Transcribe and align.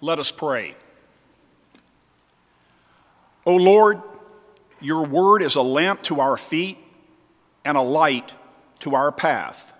Let 0.00 0.18
us 0.18 0.30
pray. 0.30 0.74
O 3.44 3.56
Lord, 3.56 4.00
your 4.80 5.04
word 5.04 5.42
is 5.42 5.56
a 5.56 5.62
lamp 5.62 6.02
to 6.04 6.20
our 6.20 6.36
feet 6.36 6.78
and 7.64 7.76
a 7.76 7.82
light 7.82 8.32
to 8.80 8.94
our 8.94 9.12
path. 9.12 9.72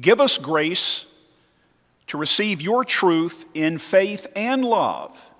Give 0.00 0.20
us 0.20 0.38
grace 0.38 1.06
to 2.08 2.18
receive 2.18 2.60
your 2.60 2.84
truth 2.84 3.44
in 3.54 3.78
faith 3.78 4.26
and 4.34 4.64
love, 4.64 5.30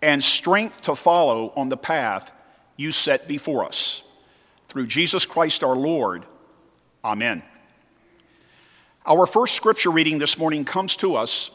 and 0.00 0.22
strength 0.22 0.82
to 0.82 0.94
follow 0.94 1.52
on 1.56 1.68
the 1.68 1.76
path 1.76 2.32
you 2.76 2.92
set 2.92 3.26
before 3.26 3.64
us. 3.64 4.02
Through 4.68 4.86
Jesus 4.86 5.26
Christ 5.26 5.62
our 5.64 5.76
Lord. 5.76 6.24
Amen. 7.04 7.42
Our 9.04 9.26
first 9.26 9.54
scripture 9.54 9.90
reading 9.90 10.18
this 10.18 10.38
morning 10.38 10.64
comes 10.64 10.96
to 10.96 11.16
us 11.16 11.50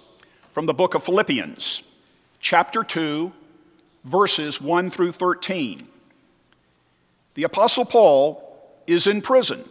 from 0.57 0.65
the 0.65 0.73
book 0.73 0.95
of 0.95 1.03
Philippians, 1.03 1.83
chapter 2.39 2.84
2, 2.84 3.31
verses 4.03 4.59
1 4.59 4.89
through 4.89 5.11
13. 5.11 5.88
The 7.35 7.43
Apostle 7.43 7.85
Paul 7.85 8.73
is 8.88 9.05
in 9.05 9.21
prison 9.21 9.63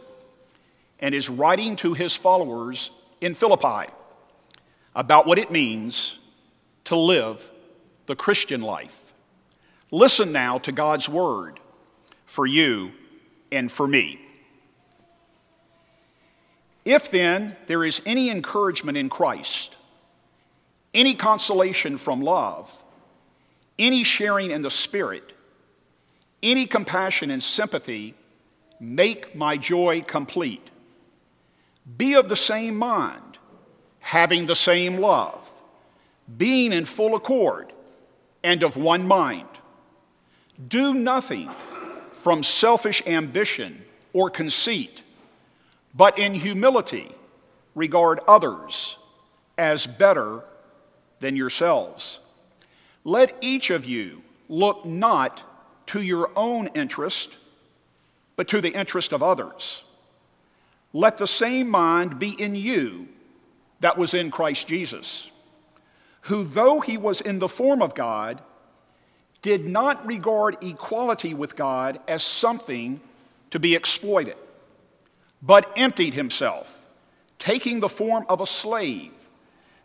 and 1.00 1.12
is 1.12 1.28
writing 1.28 1.74
to 1.74 1.94
his 1.94 2.14
followers 2.14 2.92
in 3.20 3.34
Philippi 3.34 3.90
about 4.94 5.26
what 5.26 5.40
it 5.40 5.50
means 5.50 6.20
to 6.84 6.94
live 6.94 7.50
the 8.06 8.14
Christian 8.14 8.60
life. 8.60 9.12
Listen 9.90 10.30
now 10.30 10.58
to 10.58 10.70
God's 10.70 11.08
word 11.08 11.58
for 12.26 12.46
you 12.46 12.92
and 13.50 13.72
for 13.72 13.88
me. 13.88 14.20
If 16.84 17.10
then 17.10 17.56
there 17.66 17.84
is 17.84 18.00
any 18.06 18.30
encouragement 18.30 18.96
in 18.96 19.08
Christ, 19.08 19.75
any 20.96 21.14
consolation 21.14 21.98
from 21.98 22.20
love, 22.20 22.82
any 23.78 24.02
sharing 24.02 24.50
in 24.50 24.62
the 24.62 24.70
Spirit, 24.70 25.32
any 26.42 26.66
compassion 26.66 27.30
and 27.30 27.42
sympathy, 27.42 28.14
make 28.80 29.36
my 29.36 29.56
joy 29.56 30.00
complete. 30.00 30.68
Be 31.96 32.14
of 32.14 32.28
the 32.28 32.36
same 32.36 32.76
mind, 32.76 33.38
having 34.00 34.46
the 34.46 34.56
same 34.56 34.98
love, 34.98 35.48
being 36.36 36.72
in 36.72 36.84
full 36.84 37.14
accord 37.14 37.72
and 38.42 38.64
of 38.64 38.76
one 38.76 39.06
mind. 39.06 39.46
Do 40.66 40.94
nothing 40.94 41.50
from 42.12 42.42
selfish 42.42 43.06
ambition 43.06 43.84
or 44.12 44.30
conceit 44.30 45.02
but 45.96 46.18
in 46.18 46.34
humility 46.34 47.10
regard 47.74 48.20
others 48.28 48.96
as 49.56 49.86
better 49.86 50.42
than 51.20 51.36
yourselves. 51.36 52.18
Let 53.04 53.36
each 53.40 53.70
of 53.70 53.84
you 53.84 54.22
look 54.48 54.84
not 54.84 55.42
to 55.86 56.00
your 56.00 56.30
own 56.36 56.68
interest, 56.68 57.36
but 58.34 58.48
to 58.48 58.60
the 58.60 58.72
interest 58.72 59.12
of 59.12 59.22
others. 59.22 59.84
Let 60.92 61.18
the 61.18 61.26
same 61.26 61.68
mind 61.68 62.18
be 62.18 62.30
in 62.30 62.54
you 62.54 63.08
that 63.80 63.98
was 63.98 64.14
in 64.14 64.30
Christ 64.30 64.66
Jesus, 64.66 65.30
who, 66.22 66.42
though 66.42 66.80
he 66.80 66.96
was 66.96 67.20
in 67.20 67.38
the 67.38 67.48
form 67.48 67.82
of 67.82 67.94
God, 67.94 68.40
did 69.42 69.68
not 69.68 70.06
regard 70.06 70.56
equality 70.62 71.34
with 71.34 71.54
God 71.54 72.00
as 72.08 72.22
something 72.22 73.00
to 73.50 73.58
be 73.58 73.74
exploited 73.74 74.36
but 75.42 75.70
emptied 75.76 76.14
himself, 76.14 76.86
taking 77.38 77.80
the 77.80 77.88
form 77.88 78.24
of 78.28 78.40
a 78.40 78.46
slave, 78.46 79.12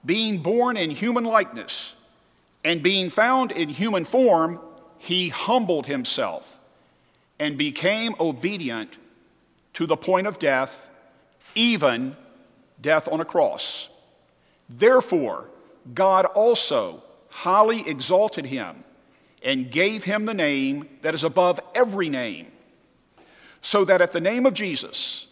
being 0.06 0.40
born 0.40 0.78
in 0.78 0.90
human 0.90 1.24
likeness, 1.24 1.94
and 2.64 2.84
being 2.84 3.10
found 3.10 3.52
in 3.52 3.70
human 3.70 4.06
form, 4.06 4.60
he 4.98 5.30
humbled 5.30 5.88
himself 5.88 6.60
and 7.40 7.58
became 7.58 8.16
obedient 8.20 8.98
to 9.74 9.88
the 9.88 9.98
point 9.98 10.28
of 10.28 10.38
death, 10.38 10.90
even 11.56 12.16
death 12.80 13.08
on 13.12 13.20
a 13.20 13.26
cross. 13.26 13.90
Therefore, 14.70 15.50
God 15.94 16.26
also 16.26 17.04
highly 17.30 17.88
exalted 17.88 18.46
him 18.46 18.84
and 19.44 19.72
gave 19.72 20.04
him 20.04 20.26
the 20.26 20.34
name 20.34 20.88
that 21.02 21.16
is 21.16 21.24
above 21.24 21.60
every 21.74 22.10
name, 22.10 22.48
so 23.62 23.84
that 23.86 24.02
at 24.02 24.12
the 24.12 24.22
name 24.22 24.46
of 24.46 24.54
Jesus, 24.54 25.28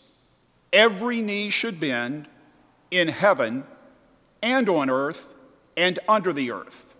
every 0.73 1.21
knee 1.21 1.49
should 1.49 1.79
bend 1.79 2.27
in 2.89 3.07
heaven 3.07 3.63
and 4.41 4.69
on 4.69 4.89
earth 4.89 5.33
and 5.75 5.99
under 6.07 6.33
the 6.33 6.51
earth, 6.51 6.95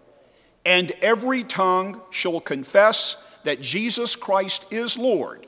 and 0.65 0.91
every 1.01 1.43
tongue 1.43 2.01
shall 2.09 2.39
confess 2.39 3.25
that 3.43 3.61
Jesus 3.61 4.15
Christ 4.15 4.65
is 4.71 4.97
Lord 4.97 5.47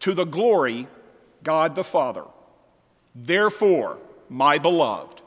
to 0.00 0.14
the 0.14 0.24
glory 0.24 0.86
God 1.42 1.74
the 1.74 1.84
Father. 1.84 2.24
Therefore, 3.14 3.98
my 4.28 4.58
beloved, 4.58 5.20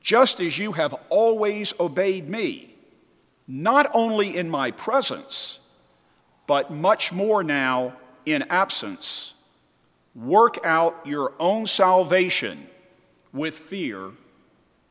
just 0.00 0.40
as 0.40 0.58
you 0.58 0.72
have 0.72 0.94
always 1.10 1.78
obeyed 1.78 2.28
me, 2.28 2.74
not 3.46 3.90
only 3.94 4.36
in 4.36 4.48
my 4.48 4.70
presence, 4.70 5.58
but 6.46 6.70
much 6.70 7.12
more 7.12 7.42
now 7.42 7.94
in 8.24 8.42
absence, 8.50 9.34
Work 10.18 10.58
out 10.64 11.06
your 11.06 11.32
own 11.38 11.68
salvation 11.68 12.68
with 13.32 13.56
fear 13.56 14.10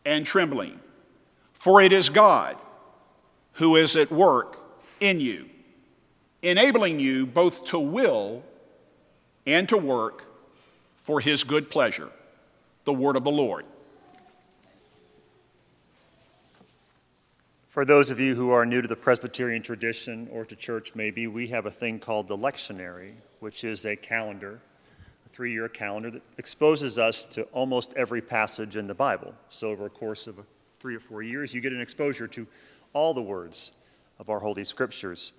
and 0.08 0.26
trembling, 0.26 0.80
for 1.52 1.82
it 1.82 1.92
is 1.92 2.08
God 2.08 2.56
who 3.54 3.76
is 3.76 3.98
at 3.98 4.10
work 4.10 4.58
in 5.02 5.20
you, 5.20 5.50
enabling 6.42 6.98
you 6.98 7.26
both 7.26 7.66
to 7.66 7.78
will 7.78 8.42
and 9.46 9.68
to 9.68 9.78
work 9.78 10.24
for 10.96 11.20
his 11.20 11.44
good 11.44 11.70
pleasure. 11.70 12.10
The 12.86 12.94
word 12.94 13.18
of 13.18 13.26
the 13.26 13.32
Lord. 13.32 13.66
For 17.68 17.84
those 17.84 18.10
of 18.10 18.18
you 18.18 18.34
who 18.34 18.52
are 18.52 18.66
new 18.66 18.82
to 18.82 18.88
the 18.88 18.96
Presbyterian 18.96 19.62
tradition 19.62 20.30
or 20.32 20.46
to 20.46 20.56
church, 20.56 20.96
maybe, 20.96 21.28
we 21.28 21.48
have 21.48 21.66
a 21.66 21.72
thing 21.72 22.00
called 22.00 22.30
the 22.30 22.38
lectionary, 22.38 23.12
which 23.42 23.66
is 23.66 23.86
a 23.86 23.98
calendar 23.98 24.62
three 25.38 25.52
year 25.52 25.70
calendar 25.70 26.10
that 26.10 26.24
exposes 26.40 26.98
us 26.98 27.24
to 27.24 27.44
almost 27.54 27.94
every 27.96 28.22
passage 28.22 28.76
in 28.76 28.88
the 28.88 28.96
Bible. 28.96 29.36
So, 29.50 29.70
over 29.70 29.86
a 29.86 29.90
course 29.90 30.26
of 30.26 30.40
three 30.80 30.96
or 30.96 31.00
four 31.00 31.22
years, 31.22 31.54
you 31.54 31.62
get 31.62 31.72
an 31.72 31.80
exposure 31.80 32.28
to 32.30 32.48
all 32.92 33.14
the 33.14 33.22
words 33.22 33.72
of 34.18 34.32
our 34.32 34.40
Holy 34.40 34.64
Scriptures. 34.64 35.34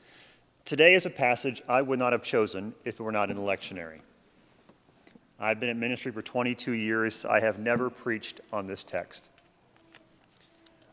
Today 0.64 0.94
is 0.94 1.04
a 1.04 1.10
passage 1.10 1.62
I 1.68 1.82
would 1.82 1.98
not 1.98 2.12
have 2.12 2.22
chosen 2.22 2.74
if 2.84 3.00
it 3.00 3.02
were 3.02 3.10
not 3.10 3.28
in 3.28 3.36
the 3.36 3.42
lectionary. 3.42 3.98
I've 5.40 5.58
been 5.58 5.68
in 5.68 5.80
ministry 5.80 6.12
for 6.12 6.22
22 6.22 6.72
years. 6.72 7.24
I 7.24 7.40
have 7.40 7.58
never 7.58 7.90
preached 7.90 8.40
on 8.52 8.68
this 8.68 8.84
text. 8.84 9.24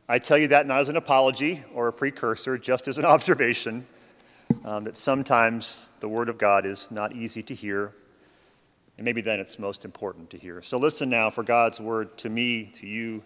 I 0.10 0.18
tell 0.18 0.40
you 0.40 0.48
that 0.48 0.66
not 0.66 0.80
as 0.80 0.90
an 0.90 0.96
apology 0.96 1.64
or 1.76 1.90
a 1.90 1.94
precursor, 1.94 2.58
just 2.58 2.88
as 2.88 2.98
an 2.98 3.06
observation 3.16 3.86
um, 4.64 4.86
that 4.86 4.98
sometimes 4.98 5.92
the 6.00 6.10
Word 6.10 6.28
of 6.28 6.40
God 6.40 6.66
is 6.66 6.90
not 6.90 7.14
easy 7.14 7.44
to 7.44 7.54
hear 7.54 7.94
and 8.98 9.06
maybe 9.06 9.22
then 9.22 9.40
it's 9.40 9.60
most 9.60 9.86
important 9.86 10.30
to 10.30 10.38
hear. 10.38 10.62
So 10.62 10.78
listen 10.78 11.10
now 11.10 11.30
for 11.30 11.44
God's 11.44 11.80
word 11.80 12.18
to 12.20 12.30
me, 12.30 12.72
to 12.76 12.88
you, 12.88 13.24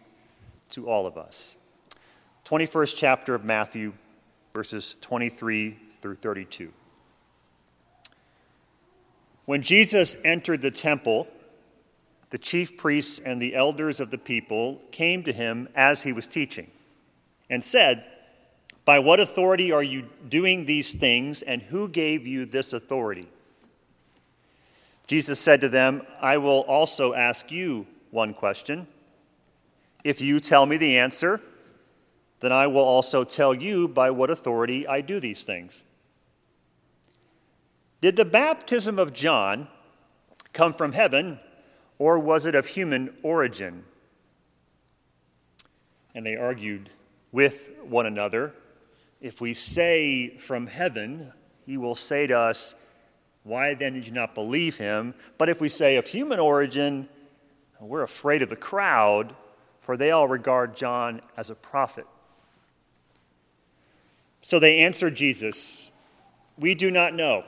to 0.72 0.88
all 0.90 1.06
of 1.06 1.18
us. 1.18 1.56
21st 2.46 2.96
chapter 2.98 3.36
of 3.36 3.44
Matthew, 3.44 3.94
verses 4.54 4.96
23 5.02 5.78
through 6.02 6.16
32. 6.16 6.72
When 9.46 9.62
Jesus 9.62 10.16
entered 10.24 10.62
the 10.62 10.72
temple, 10.72 11.28
the 12.30 12.38
chief 12.38 12.78
priests 12.78 13.20
and 13.20 13.42
the 13.42 13.56
elders 13.56 14.00
of 14.00 14.12
the 14.12 14.18
people 14.18 14.82
came 14.92 15.24
to 15.24 15.34
him 15.34 15.68
as 15.76 16.04
he 16.04 16.14
was 16.14 16.28
teaching 16.28 16.70
and 17.50 17.64
said, 17.64 18.06
By 18.86 19.00
what 19.00 19.20
authority 19.20 19.72
are 19.72 19.84
you 19.84 20.08
doing 20.28 20.66
these 20.66 20.94
things, 20.94 21.42
and 21.42 21.62
who 21.64 21.88
gave 21.88 22.28
you 22.28 22.46
this 22.46 22.74
authority? 22.74 23.28
Jesus 25.10 25.40
said 25.40 25.60
to 25.62 25.70
them, 25.70 26.04
I 26.22 26.38
will 26.38 26.60
also 26.68 27.16
ask 27.16 27.52
you 27.52 27.88
one 28.12 28.32
question. 28.32 28.86
If 30.04 30.22
you 30.22 30.40
tell 30.40 30.68
me 30.68 30.78
the 30.78 31.00
answer, 31.00 31.42
then 32.42 32.52
I 32.52 32.68
will 32.68 32.84
also 32.84 33.24
tell 33.24 33.52
you 33.52 33.88
by 33.88 34.12
what 34.12 34.30
authority 34.30 34.88
I 34.88 35.02
do 35.02 35.20
these 35.20 35.42
things. 35.42 35.84
Did 38.02 38.18
the 38.18 38.24
baptism 38.24 39.00
of 39.00 39.12
John 39.12 39.68
come 40.54 40.76
from 40.76 40.92
heaven, 40.92 41.40
or 41.98 42.20
was 42.20 42.46
it 42.46 42.54
of 42.54 42.68
human 42.68 43.12
origin? 43.24 43.86
And 46.14 46.24
they 46.24 46.36
argued 46.36 46.92
with 47.32 47.74
one 47.84 48.06
another. 48.06 48.54
If 49.22 49.42
we 49.42 49.56
say 49.56 50.38
from 50.38 50.68
heaven, 50.68 51.34
he 51.66 51.78
will 51.78 51.96
say 51.96 52.28
to 52.28 52.38
us, 52.38 52.76
why 53.50 53.74
then 53.74 53.94
did 53.94 54.06
you 54.06 54.14
not 54.14 54.36
believe 54.36 54.78
him? 54.78 55.16
But 55.40 55.50
if 55.50 55.60
we 55.60 55.70
say 55.70 55.98
of 55.98 56.06
human 56.06 56.40
origin, 56.40 57.10
we're 57.80 58.04
afraid 58.04 58.44
of 58.44 58.50
the 58.50 58.56
crowd, 58.56 59.34
for 59.82 59.98
they 59.98 60.12
all 60.12 60.28
regard 60.28 60.76
John 60.76 61.22
as 61.36 61.50
a 61.50 61.56
prophet. 61.56 62.06
So 64.42 64.60
they 64.60 64.78
answered 64.78 65.16
Jesus, 65.16 65.92
We 66.60 66.76
do 66.76 66.92
not 66.92 67.16
know. 67.16 67.44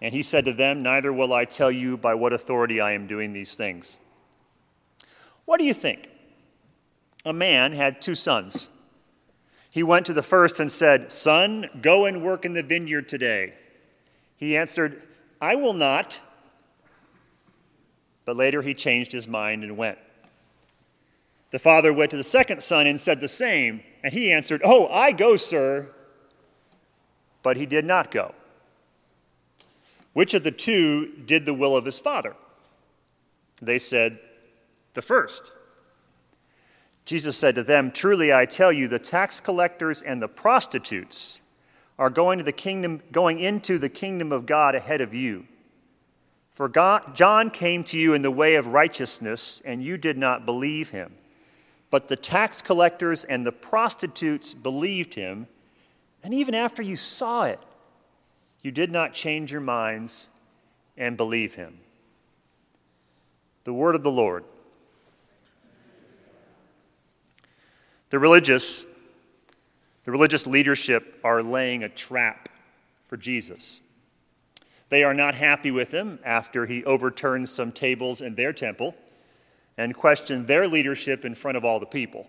And 0.00 0.14
he 0.14 0.22
said 0.22 0.46
to 0.46 0.54
them, 0.54 0.82
Neither 0.82 1.12
will 1.12 1.34
I 1.34 1.44
tell 1.44 1.70
you 1.70 1.98
by 1.98 2.14
what 2.14 2.32
authority 2.32 2.80
I 2.80 2.92
am 2.92 3.06
doing 3.06 3.34
these 3.34 3.52
things. 3.52 3.98
What 5.44 5.58
do 5.58 5.66
you 5.66 5.74
think? 5.74 6.08
A 7.26 7.34
man 7.34 7.72
had 7.72 8.00
two 8.00 8.14
sons. 8.14 8.70
He 9.70 9.82
went 9.82 10.06
to 10.06 10.14
the 10.14 10.22
first 10.22 10.58
and 10.58 10.72
said, 10.72 11.12
Son, 11.12 11.68
go 11.82 12.06
and 12.06 12.22
work 12.22 12.46
in 12.46 12.54
the 12.54 12.62
vineyard 12.62 13.10
today. 13.10 13.54
He 14.36 14.56
answered, 14.56 15.02
I 15.40 15.54
will 15.56 15.72
not. 15.72 16.20
But 18.24 18.36
later 18.36 18.62
he 18.62 18.74
changed 18.74 19.12
his 19.12 19.28
mind 19.28 19.62
and 19.62 19.76
went. 19.76 19.98
The 21.50 21.58
father 21.58 21.92
went 21.92 22.10
to 22.10 22.16
the 22.16 22.24
second 22.24 22.62
son 22.62 22.86
and 22.86 22.98
said 22.98 23.20
the 23.20 23.28
same, 23.28 23.82
and 24.02 24.12
he 24.12 24.32
answered, 24.32 24.60
Oh, 24.64 24.88
I 24.88 25.12
go, 25.12 25.36
sir. 25.36 25.88
But 27.42 27.56
he 27.56 27.66
did 27.66 27.84
not 27.84 28.10
go. 28.10 28.34
Which 30.14 30.34
of 30.34 30.44
the 30.44 30.50
two 30.50 31.12
did 31.26 31.44
the 31.44 31.54
will 31.54 31.76
of 31.76 31.84
his 31.84 31.98
father? 31.98 32.34
They 33.60 33.78
said, 33.78 34.18
The 34.94 35.02
first. 35.02 35.52
Jesus 37.04 37.36
said 37.36 37.54
to 37.56 37.62
them, 37.62 37.90
Truly 37.90 38.32
I 38.32 38.46
tell 38.46 38.72
you, 38.72 38.88
the 38.88 38.98
tax 38.98 39.40
collectors 39.40 40.00
and 40.00 40.22
the 40.22 40.28
prostitutes 40.28 41.40
are 41.98 42.10
going, 42.10 42.38
to 42.38 42.44
the 42.44 42.52
kingdom, 42.52 43.00
going 43.12 43.38
into 43.38 43.78
the 43.78 43.88
kingdom 43.88 44.32
of 44.32 44.46
God 44.46 44.74
ahead 44.74 45.00
of 45.00 45.14
you. 45.14 45.46
For 46.54 46.68
God, 46.68 47.16
John 47.16 47.50
came 47.50 47.82
to 47.84 47.98
you 47.98 48.14
in 48.14 48.22
the 48.22 48.30
way 48.30 48.54
of 48.54 48.68
righteousness, 48.68 49.60
and 49.64 49.82
you 49.82 49.96
did 49.96 50.16
not 50.16 50.46
believe 50.46 50.90
him. 50.90 51.14
But 51.90 52.08
the 52.08 52.16
tax 52.16 52.62
collectors 52.62 53.24
and 53.24 53.46
the 53.46 53.52
prostitutes 53.52 54.54
believed 54.54 55.14
him, 55.14 55.48
and 56.22 56.32
even 56.32 56.54
after 56.54 56.82
you 56.82 56.96
saw 56.96 57.44
it, 57.44 57.60
you 58.62 58.70
did 58.70 58.90
not 58.90 59.12
change 59.12 59.52
your 59.52 59.60
minds 59.60 60.28
and 60.96 61.16
believe 61.16 61.54
him. 61.54 61.78
The 63.64 63.72
word 63.72 63.94
of 63.94 64.02
the 64.02 64.10
Lord. 64.10 64.44
The 68.10 68.18
religious, 68.18 68.86
the 70.04 70.12
religious 70.12 70.46
leadership 70.46 71.18
are 71.24 71.42
laying 71.42 71.82
a 71.82 71.88
trap 71.88 72.48
for 73.08 73.16
Jesus. 73.16 73.80
They 74.90 75.02
are 75.02 75.14
not 75.14 75.34
happy 75.34 75.70
with 75.70 75.92
him 75.92 76.18
after 76.24 76.66
he 76.66 76.84
overturns 76.84 77.50
some 77.50 77.72
tables 77.72 78.20
in 78.20 78.34
their 78.34 78.52
temple 78.52 78.94
and 79.76 79.94
questioned 79.94 80.46
their 80.46 80.68
leadership 80.68 81.24
in 81.24 81.34
front 81.34 81.56
of 81.56 81.64
all 81.64 81.80
the 81.80 81.86
people. 81.86 82.28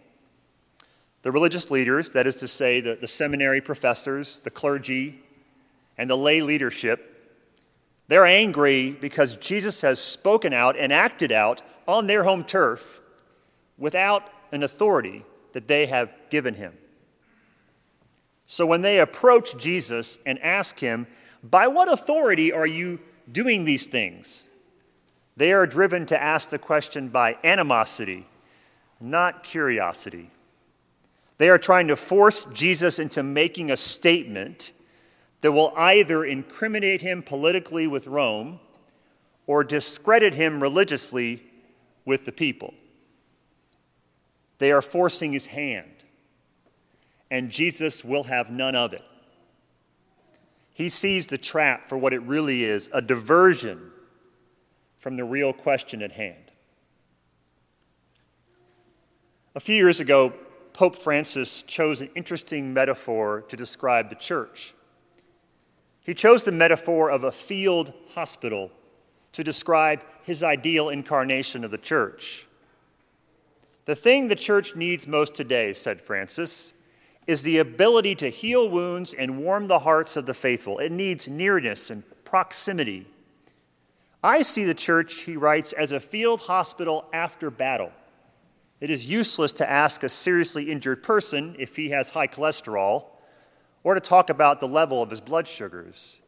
The 1.22 1.32
religious 1.32 1.70
leaders, 1.70 2.12
that 2.12 2.28
is 2.28 2.38
to 2.38 2.48
say, 2.48 2.82
the, 2.82 2.96
the 2.96 3.08
seminary 3.08 3.60
professors, 3.60 4.40
the 4.40 4.50
clergy, 4.50 5.22
and 5.98 6.10
the 6.10 6.18
lay 6.18 6.42
leadership, 6.42 7.12
they're 8.08 8.26
angry 8.26 8.92
because 8.92 9.36
Jesus 9.38 9.82
has 9.82 10.00
spoken 10.00 10.54
out 10.54 10.78
and 10.78 10.94
acted 10.94 11.32
out 11.32 11.62
on 11.88 12.08
their 12.08 12.24
home 12.24 12.44
turf 12.44 13.02
without 13.78 14.24
an 14.52 14.64
authority 14.64 15.26
that 15.54 15.68
they 15.68 15.88
have 15.88 16.14
given 16.30 16.54
him. 16.54 16.74
So 18.46 18.66
when 18.66 18.82
they 18.82 19.00
approach 19.00 19.58
Jesus 19.58 20.18
and 20.26 20.40
ask 20.40 20.80
him, 20.80 21.08
By 21.44 21.68
what 21.68 21.92
authority 21.92 22.52
are 22.52 22.68
you 22.68 23.00
doing 23.32 23.66
these 23.66 23.86
things? 23.86 24.50
They 25.38 25.52
are 25.52 25.68
driven 25.68 26.06
to 26.08 26.22
ask 26.22 26.50
the 26.50 26.60
question 26.60 27.10
by 27.10 27.38
animosity, 27.44 28.28
not 29.02 29.44
curiosity. 29.44 30.32
They 31.38 31.50
are 31.50 31.58
trying 31.58 31.88
to 31.90 31.96
force 31.96 32.46
Jesus 32.54 33.00
into 33.00 33.22
making 33.22 33.70
a 33.70 33.78
statement 33.78 34.72
that 35.42 35.52
will 35.52 35.74
either 35.76 36.24
incriminate 36.24 37.02
him 37.02 37.22
politically 37.22 37.88
with 37.88 38.08
Rome 38.08 38.60
or 39.48 39.64
discredit 39.64 40.34
him 40.34 40.62
religiously 40.62 41.44
with 42.06 42.26
the 42.26 42.32
people. 42.32 42.74
They 44.58 44.72
are 44.72 44.82
forcing 44.82 45.34
his 45.34 45.48
hand, 45.48 45.95
and 47.30 47.50
Jesus 47.50 48.04
will 48.04 48.24
have 48.24 48.50
none 48.50 48.76
of 48.76 48.94
it. 48.94 49.04
He 50.74 50.90
sees 50.90 51.28
the 51.28 51.38
trap 51.38 51.88
for 51.88 51.98
what 51.98 52.14
it 52.14 52.22
really 52.22 52.64
is 52.64 52.90
a 52.92 53.02
diversion 53.02 53.92
from 54.98 55.16
the 55.16 55.24
real 55.24 55.54
question 55.54 56.02
at 56.02 56.12
hand. 56.12 56.52
A 59.56 59.60
few 59.60 59.76
years 59.76 60.00
ago, 60.00 60.34
Pope 60.74 60.98
Francis 60.98 61.64
chose 61.64 62.02
an 62.02 62.10
interesting 62.16 62.74
metaphor 62.74 63.46
to 63.48 63.56
describe 63.56 64.10
the 64.10 64.16
church. 64.16 64.74
He 66.02 66.14
chose 66.14 66.44
the 66.44 66.52
metaphor 66.52 67.10
of 67.10 67.24
a 67.24 67.32
field 67.32 67.94
hospital 68.14 68.70
to 69.32 69.44
describe 69.44 70.04
his 70.24 70.44
ideal 70.44 70.90
incarnation 70.90 71.64
of 71.64 71.72
the 71.72 71.78
church. 71.78 72.48
The 73.86 73.96
thing 73.96 74.28
the 74.28 74.36
church 74.36 74.76
needs 74.76 75.08
most 75.08 75.34
today, 75.34 75.74
said 75.74 76.02
Francis, 76.02 76.74
is 77.28 77.42
the 77.42 77.58
ability 77.58 78.16
to 78.16 78.30
heal 78.30 78.70
wounds 78.70 79.14
and 79.14 79.40
warm 79.40 79.68
the 79.68 79.80
hearts 79.80 80.16
of 80.16 80.26
the 80.26 80.34
faithful. 80.34 80.80
It 80.80 80.92
needs 80.92 81.28
nearness 81.28 81.90
and 81.90 82.04
proximity. 82.24 83.08
I 84.24 84.42
see 84.42 84.66
the 84.66 84.74
church, 84.74 85.22
he 85.22 85.38
writes, 85.38 85.74
as 85.74 85.92
a 85.92 86.00
field 86.00 86.42
hospital 86.42 87.06
after 87.14 87.50
battle. 87.50 87.92
It 88.80 88.90
is 88.90 89.06
useless 89.06 89.52
to 89.54 89.70
ask 89.70 90.04
a 90.04 90.10
seriously 90.10 90.72
injured 90.72 91.02
person 91.02 91.56
if 91.58 91.76
he 91.76 91.90
has 91.90 92.10
high 92.10 92.28
cholesterol 92.28 93.06
or 93.84 93.94
to 93.94 94.02
talk 94.02 94.30
about 94.30 94.60
the 94.60 94.68
level 94.68 95.02
of 95.02 95.10
his 95.10 95.22
blood 95.22 95.48
sugars. 95.48 96.20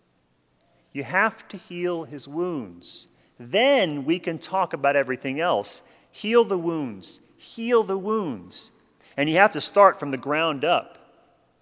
You 0.91 1.03
have 1.03 1.47
to 1.49 1.57
heal 1.57 2.05
his 2.05 2.27
wounds. 2.27 3.07
Then 3.39 4.05
we 4.05 4.19
can 4.19 4.39
talk 4.39 4.73
about 4.73 4.95
everything 4.95 5.39
else. 5.39 5.83
Heal 6.09 6.43
the 6.43 6.57
wounds, 6.57 7.19
heal 7.35 7.83
the 7.83 7.97
wounds. 7.97 8.71
And 9.17 9.27
you 9.29 9.37
have 9.37 9.51
to 9.51 9.61
start 9.61 9.99
from 9.99 10.11
the 10.11 10.17
ground 10.17 10.63
up. 10.63 10.97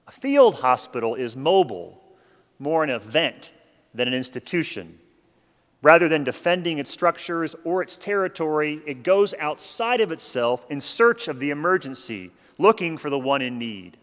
A 0.08 0.12
field 0.12 0.56
hospital 0.56 1.16
is 1.16 1.36
mobile, 1.36 2.04
more 2.60 2.84
an 2.84 2.90
event 2.90 3.54
than 3.94 4.08
an 4.08 4.14
institution. 4.14 5.00
Rather 5.82 6.10
than 6.10 6.24
defending 6.24 6.78
its 6.78 6.92
structures 6.92 7.56
or 7.64 7.82
its 7.82 7.96
territory, 7.96 8.82
it 8.86 9.04
goes 9.04 9.34
outside 9.40 10.02
of 10.02 10.12
itself 10.12 10.66
in 10.70 10.82
search 10.82 11.28
of 11.28 11.40
the 11.40 11.50
emergency, 11.50 12.32
looking 12.58 12.98
for 12.98 13.10
the 13.10 13.20
one 13.20 13.42
in 13.42 13.58
need. 13.58 13.98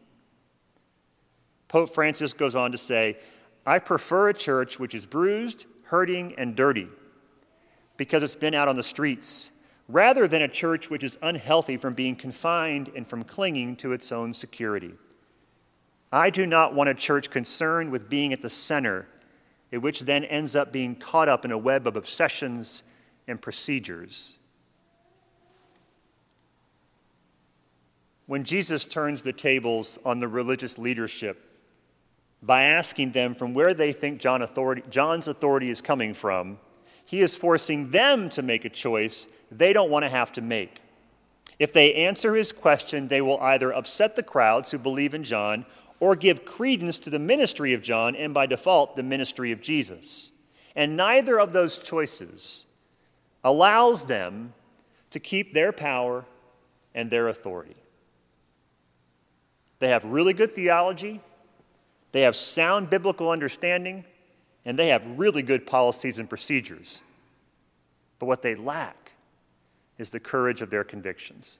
Pope 1.68 1.94
Francis 1.94 2.32
goes 2.32 2.54
on 2.54 2.72
to 2.72 2.78
say, 2.78 3.18
I 3.66 3.78
prefer 3.78 4.30
a 4.30 4.34
church 4.34 4.78
which 4.78 4.94
is 4.94 5.06
bruised, 5.06 5.66
hurting, 5.84 6.34
and 6.36 6.56
dirty 6.56 6.88
because 7.96 8.22
it's 8.22 8.34
been 8.34 8.54
out 8.54 8.68
on 8.68 8.76
the 8.76 8.82
streets 8.82 9.50
rather 9.92 10.26
than 10.26 10.40
a 10.40 10.48
church 10.48 10.88
which 10.88 11.04
is 11.04 11.18
unhealthy 11.20 11.76
from 11.76 11.92
being 11.92 12.16
confined 12.16 12.90
and 12.96 13.06
from 13.06 13.22
clinging 13.22 13.76
to 13.76 13.92
its 13.92 14.10
own 14.10 14.32
security. 14.32 14.94
I 16.10 16.30
do 16.30 16.46
not 16.46 16.74
want 16.74 16.88
a 16.88 16.94
church 16.94 17.30
concerned 17.30 17.92
with 17.92 18.08
being 18.08 18.32
at 18.32 18.40
the 18.40 18.48
center, 18.48 19.06
which 19.70 20.00
then 20.00 20.24
ends 20.24 20.56
up 20.56 20.72
being 20.72 20.96
caught 20.96 21.28
up 21.28 21.44
in 21.44 21.52
a 21.52 21.58
web 21.58 21.86
of 21.86 21.96
obsessions 21.96 22.82
and 23.28 23.40
procedures. 23.40 24.38
When 28.26 28.44
Jesus 28.44 28.86
turns 28.86 29.22
the 29.22 29.32
tables 29.32 29.98
on 30.06 30.20
the 30.20 30.28
religious 30.28 30.78
leadership 30.78 31.50
by 32.42 32.64
asking 32.64 33.12
them 33.12 33.34
from 33.34 33.52
where 33.52 33.74
they 33.74 33.92
think 33.92 34.20
John 34.20 34.40
authority, 34.40 34.82
John's 34.88 35.28
authority 35.28 35.68
is 35.68 35.82
coming 35.82 36.14
from, 36.14 36.58
he 37.04 37.20
is 37.20 37.36
forcing 37.36 37.90
them 37.90 38.30
to 38.30 38.42
make 38.42 38.64
a 38.64 38.70
choice 38.70 39.28
they 39.58 39.72
don't 39.72 39.90
want 39.90 40.04
to 40.04 40.08
have 40.08 40.32
to 40.32 40.40
make. 40.40 40.80
If 41.58 41.72
they 41.72 41.94
answer 41.94 42.34
his 42.34 42.52
question, 42.52 43.08
they 43.08 43.20
will 43.20 43.38
either 43.40 43.72
upset 43.72 44.16
the 44.16 44.22
crowds 44.22 44.70
who 44.70 44.78
believe 44.78 45.14
in 45.14 45.24
John 45.24 45.64
or 46.00 46.16
give 46.16 46.44
credence 46.44 46.98
to 47.00 47.10
the 47.10 47.18
ministry 47.18 47.72
of 47.72 47.82
John 47.82 48.16
and 48.16 48.34
by 48.34 48.46
default 48.46 48.96
the 48.96 49.02
ministry 49.02 49.52
of 49.52 49.60
Jesus. 49.60 50.32
And 50.74 50.96
neither 50.96 51.38
of 51.38 51.52
those 51.52 51.78
choices 51.78 52.64
allows 53.44 54.06
them 54.06 54.54
to 55.10 55.20
keep 55.20 55.52
their 55.52 55.72
power 55.72 56.24
and 56.94 57.10
their 57.10 57.28
authority. 57.28 57.76
They 59.78 59.88
have 59.88 60.04
really 60.04 60.32
good 60.32 60.50
theology, 60.50 61.20
they 62.12 62.22
have 62.22 62.36
sound 62.36 62.90
biblical 62.90 63.30
understanding, 63.30 64.04
and 64.64 64.78
they 64.78 64.88
have 64.88 65.04
really 65.18 65.42
good 65.42 65.66
policies 65.66 66.18
and 66.18 66.28
procedures. 66.28 67.02
But 68.18 68.26
what 68.26 68.42
they 68.42 68.54
lack 68.54 69.01
is 70.02 70.10
the 70.10 70.20
courage 70.20 70.60
of 70.60 70.68
their 70.68 70.84
convictions. 70.84 71.58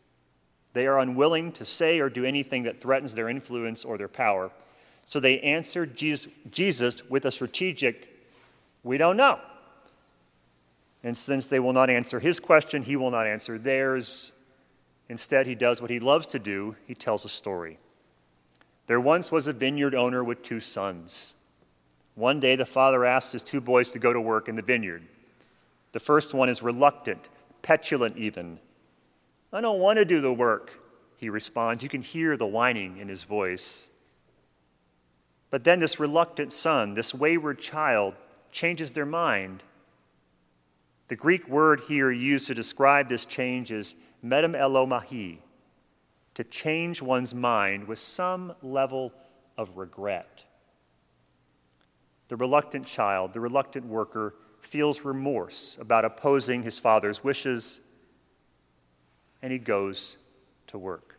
They 0.75 0.87
are 0.87 0.99
unwilling 0.99 1.53
to 1.53 1.65
say 1.65 2.01
or 2.01 2.11
do 2.11 2.25
anything 2.27 2.65
that 2.65 2.81
threatens 2.81 3.15
their 3.15 3.29
influence 3.29 3.85
or 3.85 3.97
their 3.97 4.09
power. 4.09 4.51
So 5.07 5.21
they 5.21 5.41
answer 5.41 5.87
Jesus 5.87 7.09
with 7.09 7.25
a 7.25 7.33
strategic, 7.33 8.09
we 8.83 8.99
don't 8.99 9.17
know. 9.17 9.39
And 11.05 11.17
since 11.17 11.47
they 11.47 11.61
will 11.61 11.73
not 11.73 11.89
answer 11.89 12.21
his 12.21 12.41
question, 12.41 12.83
he 12.83 12.97
will 12.97 13.11
not 13.11 13.27
answer 13.27 13.59
theirs. 13.59 14.33
Instead, 15.09 15.47
he 15.47 15.55
does 15.55 15.81
what 15.81 15.91
he 15.91 16.01
loves 16.01 16.27
to 16.29 16.39
do 16.39 16.77
he 16.87 16.95
tells 16.95 17.25
a 17.25 17.29
story. 17.29 17.79
There 18.87 19.01
once 19.01 19.31
was 19.31 19.47
a 19.47 19.53
vineyard 19.53 19.95
owner 19.95 20.23
with 20.23 20.43
two 20.43 20.61
sons. 20.61 21.35
One 22.15 22.41
day, 22.41 22.57
the 22.57 22.67
father 22.67 23.05
asked 23.05 23.33
his 23.33 23.43
two 23.43 23.61
boys 23.61 23.89
to 23.91 23.99
go 23.99 24.13
to 24.13 24.21
work 24.21 24.49
in 24.49 24.57
the 24.57 24.63
vineyard. 24.63 25.03
The 25.93 26.01
first 26.01 26.35
one 26.35 26.49
is 26.49 26.63
reluctant, 26.63 27.29
petulant 27.63 28.17
even. 28.17 28.59
I 29.53 29.61
don't 29.61 29.81
want 29.81 29.99
to 29.99 30.05
do 30.05 30.21
the 30.21 30.33
work, 30.33 30.79
he 31.17 31.29
responds. 31.29 31.83
You 31.83 31.89
can 31.89 32.03
hear 32.03 32.37
the 32.37 32.47
whining 32.47 32.99
in 32.99 33.09
his 33.09 33.23
voice. 33.23 33.91
But 35.51 35.65
then 35.65 35.81
this 35.81 36.01
reluctant 36.01 36.53
son, 36.53 36.95
this 36.95 37.15
wayward 37.15 37.59
child, 37.59 38.15
changes 38.51 38.93
their 38.93 39.07
mind. 39.07 39.63
The 41.09 41.17
Greek 41.17 41.47
word 41.47 41.83
here 41.89 42.11
used 42.11 42.47
to 42.47 42.55
describe 42.55 43.09
this 43.09 43.25
change 43.25 43.71
is 43.71 43.95
metamelomai, 44.25 45.39
to 46.35 46.45
change 46.45 47.03
one's 47.03 47.35
mind 47.35 47.87
with 47.87 47.99
some 47.99 48.55
level 48.63 49.13
of 49.59 49.77
regret. 49.77 50.45
The 52.29 52.37
reluctant 52.37 52.87
child, 52.87 53.35
the 53.35 53.41
reluctant 53.41 53.85
worker, 53.85 54.35
feels 54.63 55.03
remorse 55.03 55.77
about 55.81 56.05
opposing 56.05 56.63
his 56.63 56.79
father's 56.79 57.23
wishes, 57.23 57.81
and 59.43 59.53
he 59.53 59.59
goes 59.59 60.17
to 60.69 60.79
work. 60.79 61.19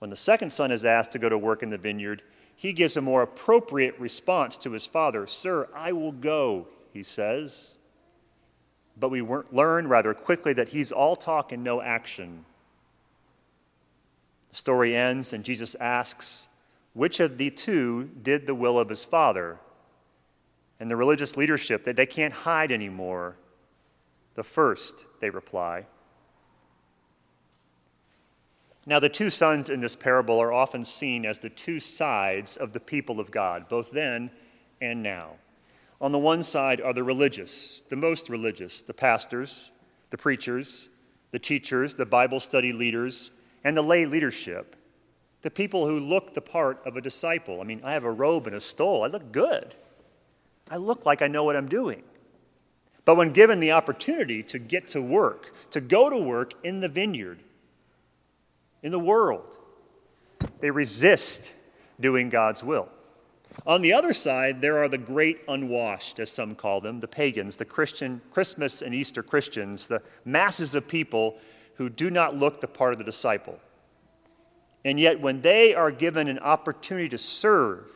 When 0.00 0.10
the 0.10 0.16
second 0.16 0.52
son 0.52 0.72
is 0.72 0.84
asked 0.84 1.12
to 1.12 1.18
go 1.18 1.28
to 1.28 1.38
work 1.38 1.62
in 1.62 1.70
the 1.70 1.78
vineyard, 1.78 2.22
he 2.56 2.72
gives 2.72 2.96
a 2.96 3.00
more 3.00 3.22
appropriate 3.22 3.98
response 3.98 4.56
to 4.58 4.72
his 4.72 4.84
father 4.84 5.26
Sir, 5.26 5.68
I 5.74 5.92
will 5.92 6.12
go, 6.12 6.66
he 6.92 7.02
says. 7.02 7.78
But 8.98 9.10
we 9.10 9.22
learn 9.22 9.88
rather 9.88 10.12
quickly 10.12 10.52
that 10.54 10.68
he's 10.68 10.92
all 10.92 11.16
talk 11.16 11.52
and 11.52 11.64
no 11.64 11.80
action. 11.80 12.44
The 14.50 14.56
story 14.56 14.94
ends, 14.94 15.32
and 15.32 15.44
Jesus 15.44 15.74
asks, 15.76 16.48
Which 16.92 17.20
of 17.20 17.38
the 17.38 17.50
two 17.50 18.10
did 18.22 18.46
the 18.46 18.54
will 18.54 18.78
of 18.78 18.90
his 18.90 19.04
father? 19.04 19.58
And 20.82 20.90
the 20.90 20.96
religious 20.96 21.36
leadership, 21.36 21.84
that 21.84 21.94
they 21.94 22.06
can't 22.06 22.34
hide 22.34 22.72
anymore. 22.72 23.36
The 24.34 24.42
first, 24.42 25.04
they 25.20 25.30
reply. 25.30 25.86
Now, 28.84 28.98
the 28.98 29.08
two 29.08 29.30
sons 29.30 29.70
in 29.70 29.78
this 29.78 29.94
parable 29.94 30.42
are 30.42 30.52
often 30.52 30.84
seen 30.84 31.24
as 31.24 31.38
the 31.38 31.50
two 31.50 31.78
sides 31.78 32.56
of 32.56 32.72
the 32.72 32.80
people 32.80 33.20
of 33.20 33.30
God, 33.30 33.68
both 33.68 33.92
then 33.92 34.32
and 34.80 35.04
now. 35.04 35.34
On 36.00 36.10
the 36.10 36.18
one 36.18 36.42
side 36.42 36.80
are 36.80 36.92
the 36.92 37.04
religious, 37.04 37.84
the 37.88 37.94
most 37.94 38.28
religious, 38.28 38.82
the 38.82 38.92
pastors, 38.92 39.70
the 40.10 40.18
preachers, 40.18 40.88
the 41.30 41.38
teachers, 41.38 41.94
the 41.94 42.06
Bible 42.06 42.40
study 42.40 42.72
leaders, 42.72 43.30
and 43.62 43.76
the 43.76 43.82
lay 43.82 44.04
leadership, 44.04 44.74
the 45.42 45.50
people 45.50 45.86
who 45.86 46.00
look 46.00 46.34
the 46.34 46.40
part 46.40 46.84
of 46.84 46.96
a 46.96 47.00
disciple. 47.00 47.60
I 47.60 47.64
mean, 47.64 47.82
I 47.84 47.92
have 47.92 48.02
a 48.02 48.10
robe 48.10 48.48
and 48.48 48.56
a 48.56 48.60
stole. 48.60 49.04
I 49.04 49.06
look 49.06 49.30
good. 49.30 49.76
I 50.70 50.76
look 50.76 51.04
like 51.04 51.22
I 51.22 51.28
know 51.28 51.44
what 51.44 51.56
I'm 51.56 51.68
doing. 51.68 52.02
But 53.04 53.16
when 53.16 53.32
given 53.32 53.60
the 53.60 53.72
opportunity 53.72 54.42
to 54.44 54.58
get 54.58 54.86
to 54.88 55.02
work, 55.02 55.52
to 55.70 55.80
go 55.80 56.08
to 56.08 56.16
work 56.16 56.54
in 56.62 56.80
the 56.80 56.88
vineyard, 56.88 57.42
in 58.82 58.92
the 58.92 58.98
world, 58.98 59.58
they 60.60 60.70
resist 60.70 61.52
doing 62.00 62.28
God's 62.28 62.62
will. 62.62 62.88
On 63.66 63.82
the 63.82 63.92
other 63.92 64.14
side, 64.14 64.60
there 64.60 64.78
are 64.78 64.88
the 64.88 64.98
great 64.98 65.40
unwashed, 65.46 66.18
as 66.18 66.30
some 66.30 66.54
call 66.54 66.80
them, 66.80 67.00
the 67.00 67.08
pagans, 67.08 67.56
the 67.56 67.64
Christian, 67.64 68.20
Christmas 68.30 68.82
and 68.82 68.94
Easter 68.94 69.22
Christians, 69.22 69.88
the 69.88 70.02
masses 70.24 70.74
of 70.74 70.88
people 70.88 71.36
who 71.74 71.88
do 71.88 72.10
not 72.10 72.36
look 72.36 72.60
the 72.60 72.68
part 72.68 72.92
of 72.92 72.98
the 72.98 73.04
disciple. 73.04 73.60
And 74.84 74.98
yet, 74.98 75.20
when 75.20 75.42
they 75.42 75.74
are 75.74 75.90
given 75.90 76.28
an 76.28 76.38
opportunity 76.38 77.08
to 77.10 77.18
serve, 77.18 77.88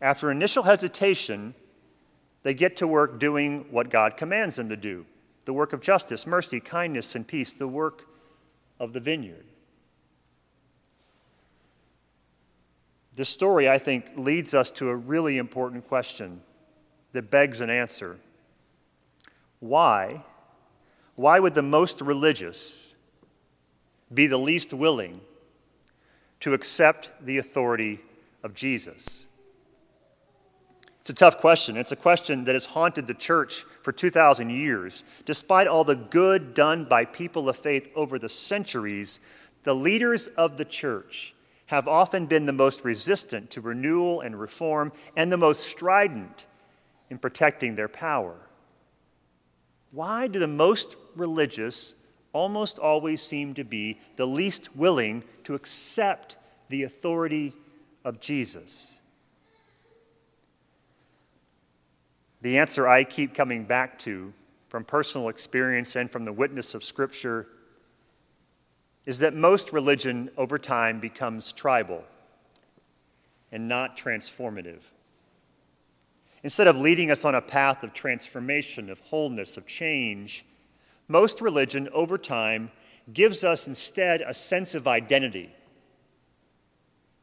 after 0.00 0.30
initial 0.30 0.64
hesitation, 0.64 1.54
they 2.42 2.54
get 2.54 2.76
to 2.78 2.86
work 2.86 3.18
doing 3.18 3.66
what 3.70 3.90
God 3.90 4.16
commands 4.16 4.56
them 4.56 4.68
to 4.68 4.76
do 4.76 5.06
the 5.44 5.52
work 5.54 5.72
of 5.72 5.80
justice, 5.80 6.26
mercy, 6.26 6.60
kindness, 6.60 7.14
and 7.14 7.26
peace, 7.26 7.54
the 7.54 7.66
work 7.66 8.04
of 8.78 8.92
the 8.92 9.00
vineyard. 9.00 9.46
This 13.14 13.30
story, 13.30 13.66
I 13.66 13.78
think, 13.78 14.10
leads 14.14 14.52
us 14.52 14.70
to 14.72 14.90
a 14.90 14.94
really 14.94 15.38
important 15.38 15.88
question 15.88 16.42
that 17.12 17.30
begs 17.30 17.62
an 17.62 17.70
answer. 17.70 18.18
Why? 19.58 20.22
Why 21.16 21.40
would 21.40 21.54
the 21.54 21.62
most 21.62 22.02
religious 22.02 22.94
be 24.12 24.26
the 24.26 24.36
least 24.36 24.74
willing 24.74 25.22
to 26.40 26.52
accept 26.52 27.10
the 27.24 27.38
authority 27.38 28.00
of 28.42 28.52
Jesus? 28.52 29.26
It's 31.08 31.22
a 31.22 31.24
tough 31.24 31.38
question. 31.38 31.78
It's 31.78 31.90
a 31.90 31.96
question 31.96 32.44
that 32.44 32.54
has 32.54 32.66
haunted 32.66 33.06
the 33.06 33.14
church 33.14 33.64
for 33.80 33.92
2,000 33.92 34.50
years. 34.50 35.04
Despite 35.24 35.66
all 35.66 35.82
the 35.82 35.96
good 35.96 36.52
done 36.52 36.84
by 36.84 37.06
people 37.06 37.48
of 37.48 37.56
faith 37.56 37.88
over 37.94 38.18
the 38.18 38.28
centuries, 38.28 39.18
the 39.64 39.74
leaders 39.74 40.26
of 40.26 40.58
the 40.58 40.66
church 40.66 41.34
have 41.68 41.88
often 41.88 42.26
been 42.26 42.44
the 42.44 42.52
most 42.52 42.84
resistant 42.84 43.48
to 43.52 43.62
renewal 43.62 44.20
and 44.20 44.38
reform 44.38 44.92
and 45.16 45.32
the 45.32 45.38
most 45.38 45.62
strident 45.62 46.44
in 47.08 47.16
protecting 47.16 47.74
their 47.74 47.88
power. 47.88 48.36
Why 49.92 50.26
do 50.26 50.38
the 50.38 50.46
most 50.46 50.96
religious 51.16 51.94
almost 52.34 52.78
always 52.78 53.22
seem 53.22 53.54
to 53.54 53.64
be 53.64 53.98
the 54.16 54.26
least 54.26 54.76
willing 54.76 55.24
to 55.44 55.54
accept 55.54 56.36
the 56.68 56.82
authority 56.82 57.54
of 58.04 58.20
Jesus? 58.20 58.98
The 62.40 62.58
answer 62.58 62.86
I 62.86 63.04
keep 63.04 63.34
coming 63.34 63.64
back 63.64 63.98
to 64.00 64.32
from 64.68 64.84
personal 64.84 65.28
experience 65.28 65.96
and 65.96 66.10
from 66.10 66.24
the 66.24 66.32
witness 66.32 66.74
of 66.74 66.84
Scripture 66.84 67.48
is 69.06 69.18
that 69.20 69.34
most 69.34 69.72
religion 69.72 70.30
over 70.36 70.58
time 70.58 71.00
becomes 71.00 71.52
tribal 71.52 72.04
and 73.50 73.66
not 73.66 73.96
transformative. 73.96 74.82
Instead 76.42 76.68
of 76.68 76.76
leading 76.76 77.10
us 77.10 77.24
on 77.24 77.34
a 77.34 77.40
path 77.40 77.82
of 77.82 77.92
transformation, 77.92 78.90
of 78.90 79.00
wholeness, 79.00 79.56
of 79.56 79.66
change, 79.66 80.44
most 81.08 81.40
religion 81.40 81.88
over 81.92 82.18
time 82.18 82.70
gives 83.12 83.42
us 83.42 83.66
instead 83.66 84.20
a 84.20 84.34
sense 84.34 84.74
of 84.74 84.86
identity 84.86 85.50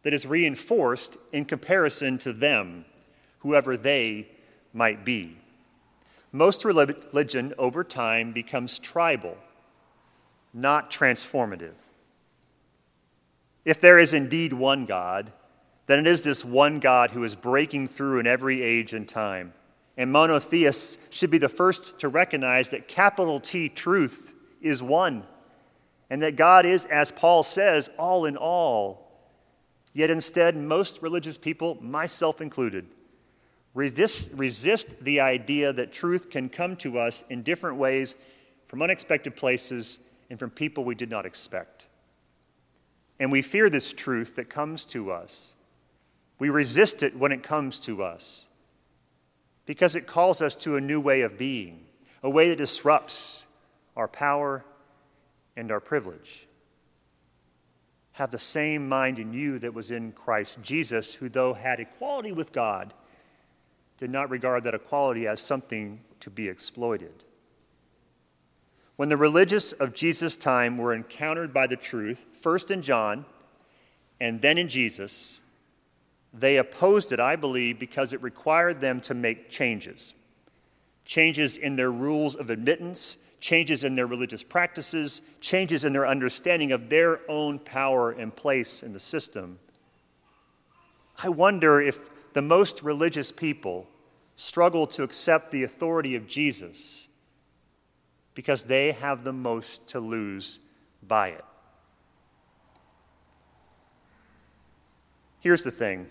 that 0.02 0.14
is 0.14 0.26
reinforced 0.26 1.18
in 1.32 1.46
comparison 1.46 2.18
to 2.18 2.34
them, 2.34 2.84
whoever 3.40 3.78
they 3.78 4.28
might 4.76 5.04
be. 5.06 5.38
Most 6.32 6.66
religion 6.66 7.54
over 7.58 7.84
time 7.84 8.34
becomes 8.34 8.78
tribal 8.78 9.38
not 10.56 10.90
transformative. 10.90 11.74
If 13.66 13.82
there 13.82 14.00
is 14.00 14.14
indeed 14.14 14.54
one 14.54 14.86
God, 14.86 15.34
then 15.88 16.00
it 16.00 16.08
is 16.08 16.22
this 16.22 16.46
one 16.46 16.80
God 16.80 17.12
who 17.12 17.24
is 17.24 17.36
breaking 17.36 17.90
through 17.90 18.20
in 18.20 18.26
every 18.26 18.64
age 18.64 18.94
and 18.94 19.08
time. 19.08 19.54
And 19.98 20.12
monotheists 20.12 20.98
should 21.10 21.30
be 21.30 21.38
the 21.38 21.50
first 21.50 22.00
to 22.00 22.08
recognize 22.08 22.70
that 22.70 22.88
capital 22.88 23.40
T 23.40 23.70
truth 23.70 24.34
is 24.62 24.82
one, 24.82 25.26
and 26.10 26.22
that 26.22 26.38
God 26.38 26.66
is, 26.66 26.86
as 26.86 27.12
Paul 27.12 27.44
says, 27.44 27.90
all 27.98 28.26
in 28.26 28.38
all. 28.38 29.12
Yet 29.94 30.10
instead, 30.10 30.56
most 30.56 31.02
religious 31.02 31.38
people, 31.38 31.78
myself 31.82 32.42
included, 32.42 32.88
resist, 33.76 34.32
resist 34.34 35.04
the 35.04 35.20
idea 35.20 35.72
that 35.72 35.94
truth 35.94 36.32
can 36.32 36.50
come 36.50 36.76
to 36.78 36.98
us 36.98 37.24
in 37.30 37.44
different 37.44 37.78
ways 37.78 38.16
from 38.66 38.82
unexpected 38.82 39.36
places 39.36 40.00
and 40.32 40.40
from 40.40 40.50
people 40.50 40.84
we 40.84 40.96
did 40.96 41.12
not 41.12 41.28
expect. 41.28 41.86
And 43.20 43.32
we 43.32 43.44
fear 43.44 43.70
this 43.70 43.94
truth 43.94 44.36
that 44.38 44.50
comes 44.50 44.84
to 44.86 45.12
us. 45.12 45.56
We 46.40 46.50
resist 46.50 47.04
it 47.04 47.16
when 47.16 47.32
it 47.32 47.44
comes 47.44 47.80
to 47.82 48.02
us 48.02 48.48
because 49.66 49.96
it 49.96 50.08
calls 50.08 50.42
us 50.42 50.56
to 50.56 50.76
a 50.76 50.82
new 50.82 51.00
way 51.00 51.22
of 51.22 51.38
being, 51.38 51.86
a 52.24 52.30
way 52.30 52.50
that 52.50 52.58
disrupts 52.58 53.46
our 53.96 54.08
power 54.08 54.64
and 55.56 55.72
our 55.72 55.80
privilege. 55.80 56.48
Have 58.14 58.32
the 58.32 58.40
same 58.40 58.88
mind 58.88 59.20
in 59.20 59.34
you 59.34 59.60
that 59.60 59.74
was 59.74 59.92
in 59.92 60.12
Christ 60.12 60.62
Jesus, 60.62 61.16
who, 61.16 61.30
though 61.30 61.54
had 61.54 61.80
equality 61.80 62.32
with 62.32 62.54
God, 62.54 62.94
did 63.98 64.10
not 64.10 64.30
regard 64.30 64.64
that 64.64 64.74
equality 64.74 65.28
as 65.28 65.40
something 65.40 66.02
to 66.20 66.30
be 66.30 66.48
exploited. 66.48 67.24
When 68.96 69.10
the 69.10 69.18
religious 69.18 69.74
of 69.74 69.94
Jesus' 69.94 70.36
time 70.36 70.78
were 70.78 70.94
encountered 70.94 71.54
by 71.54 71.68
the 71.68 71.76
truth, 71.76 72.26
first 72.42 72.72
in 72.72 72.82
John 72.82 73.26
and 74.20 74.42
then 74.42 74.58
in 74.58 74.70
Jesus, 74.70 75.42
they 76.34 76.58
opposed 76.58 77.12
it, 77.12 77.20
I 77.20 77.36
believe, 77.36 77.80
because 77.80 78.14
it 78.14 78.22
required 78.22 78.82
them 78.82 79.02
to 79.02 79.14
make 79.14 79.50
changes 79.50 80.14
changes 81.06 81.56
in 81.58 81.76
their 81.76 81.92
rules 81.92 82.34
of 82.36 82.50
admittance, 82.50 83.18
changes 83.40 83.84
in 83.84 83.94
their 83.94 84.08
religious 84.08 84.44
practices, 84.44 85.22
changes 85.40 85.86
in 85.86 85.94
their 85.94 86.08
understanding 86.08 86.72
of 86.72 86.90
their 86.90 87.20
own 87.30 87.60
power 87.60 88.12
and 88.12 88.36
place 88.36 88.82
in 88.82 88.92
the 88.92 89.00
system. 89.00 89.60
I 91.22 91.30
wonder 91.30 91.80
if 91.80 92.00
the 92.36 92.42
most 92.42 92.84
religious 92.84 93.32
people 93.32 93.88
struggle 94.36 94.86
to 94.86 95.04
accept 95.04 95.52
the 95.52 95.64
authority 95.64 96.16
of 96.16 96.28
Jesus 96.28 97.08
because 98.34 98.64
they 98.64 98.92
have 98.92 99.24
the 99.24 99.32
most 99.32 99.88
to 99.88 100.02
lose 100.02 100.60
by 101.02 101.30
it. 101.30 101.46
Here's 105.40 105.64
the 105.64 105.72
thing. 105.72 106.10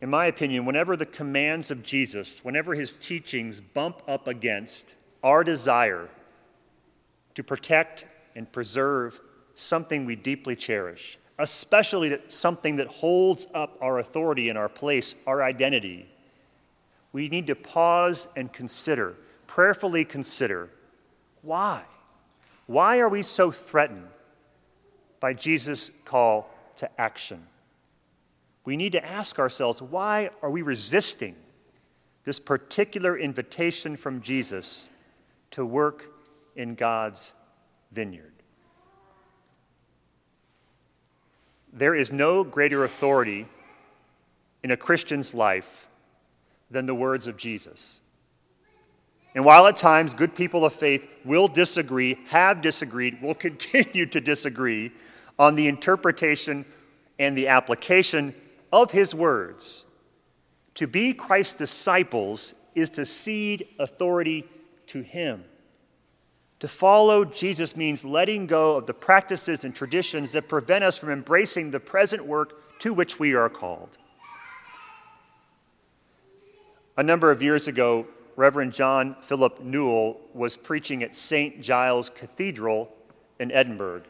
In 0.00 0.08
my 0.08 0.24
opinion, 0.26 0.64
whenever 0.64 0.96
the 0.96 1.04
commands 1.04 1.70
of 1.70 1.82
Jesus, 1.82 2.42
whenever 2.42 2.74
his 2.74 2.92
teachings 2.92 3.60
bump 3.60 4.00
up 4.08 4.26
against 4.26 4.94
our 5.22 5.44
desire 5.44 6.08
to 7.34 7.44
protect 7.44 8.06
and 8.34 8.50
preserve 8.50 9.20
something 9.52 10.06
we 10.06 10.16
deeply 10.16 10.56
cherish, 10.56 11.18
especially 11.38 12.10
that 12.10 12.30
something 12.30 12.76
that 12.76 12.86
holds 12.86 13.46
up 13.54 13.76
our 13.80 13.98
authority 13.98 14.48
and 14.48 14.58
our 14.58 14.68
place, 14.68 15.14
our 15.26 15.42
identity, 15.42 16.08
we 17.12 17.28
need 17.28 17.46
to 17.46 17.54
pause 17.54 18.28
and 18.36 18.52
consider, 18.52 19.16
prayerfully 19.46 20.04
consider, 20.04 20.70
why? 21.42 21.82
Why 22.66 22.98
are 22.98 23.08
we 23.08 23.22
so 23.22 23.50
threatened 23.50 24.08
by 25.20 25.34
Jesus' 25.34 25.90
call 26.04 26.50
to 26.76 27.00
action? 27.00 27.46
We 28.64 28.76
need 28.76 28.92
to 28.92 29.04
ask 29.04 29.38
ourselves, 29.38 29.82
why 29.82 30.30
are 30.42 30.50
we 30.50 30.62
resisting 30.62 31.36
this 32.24 32.38
particular 32.38 33.18
invitation 33.18 33.96
from 33.96 34.22
Jesus 34.22 34.88
to 35.50 35.66
work 35.66 36.18
in 36.56 36.74
God's 36.74 37.32
vineyard? 37.92 38.33
There 41.76 41.94
is 41.94 42.12
no 42.12 42.44
greater 42.44 42.84
authority 42.84 43.46
in 44.62 44.70
a 44.70 44.76
Christian's 44.76 45.34
life 45.34 45.88
than 46.70 46.86
the 46.86 46.94
words 46.94 47.26
of 47.26 47.36
Jesus. 47.36 48.00
And 49.34 49.44
while 49.44 49.66
at 49.66 49.76
times 49.76 50.14
good 50.14 50.36
people 50.36 50.64
of 50.64 50.72
faith 50.72 51.04
will 51.24 51.48
disagree, 51.48 52.16
have 52.28 52.62
disagreed, 52.62 53.20
will 53.20 53.34
continue 53.46 54.06
to 54.06 54.20
disagree 54.20 54.92
on 55.36 55.56
the 55.56 55.66
interpretation 55.66 56.64
and 57.18 57.36
the 57.36 57.48
application 57.48 58.36
of 58.72 58.92
his 58.92 59.12
words, 59.12 59.84
to 60.74 60.86
be 60.86 61.12
Christ's 61.12 61.54
disciples 61.54 62.54
is 62.76 62.88
to 62.90 63.04
cede 63.04 63.66
authority 63.80 64.48
to 64.86 65.00
him. 65.00 65.44
To 66.64 66.68
follow 66.68 67.26
Jesus 67.26 67.76
means 67.76 68.06
letting 68.06 68.46
go 68.46 68.78
of 68.78 68.86
the 68.86 68.94
practices 68.94 69.66
and 69.66 69.76
traditions 69.76 70.32
that 70.32 70.48
prevent 70.48 70.82
us 70.82 70.96
from 70.96 71.10
embracing 71.10 71.70
the 71.70 71.78
present 71.78 72.24
work 72.24 72.78
to 72.78 72.94
which 72.94 73.18
we 73.18 73.34
are 73.34 73.50
called. 73.50 73.98
A 76.96 77.02
number 77.02 77.30
of 77.30 77.42
years 77.42 77.68
ago, 77.68 78.06
Reverend 78.34 78.72
John 78.72 79.14
Philip 79.20 79.60
Newell 79.60 80.18
was 80.32 80.56
preaching 80.56 81.02
at 81.02 81.14
St. 81.14 81.60
Giles 81.60 82.08
Cathedral 82.08 82.90
in 83.38 83.52
Edinburgh. 83.52 84.04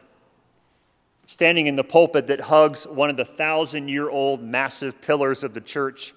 Standing 1.27 1.67
in 1.67 1.75
the 1.75 1.83
pulpit 1.83 2.29
that 2.29 2.43
hugs 2.43 2.87
one 2.87 3.11
of 3.11 3.17
the 3.17 3.25
thousand 3.25 3.89
year 3.89 4.09
old 4.09 4.41
massive 4.41 5.03
pillars 5.03 5.43
of 5.43 5.55
the 5.55 5.61
church, 5.61 6.15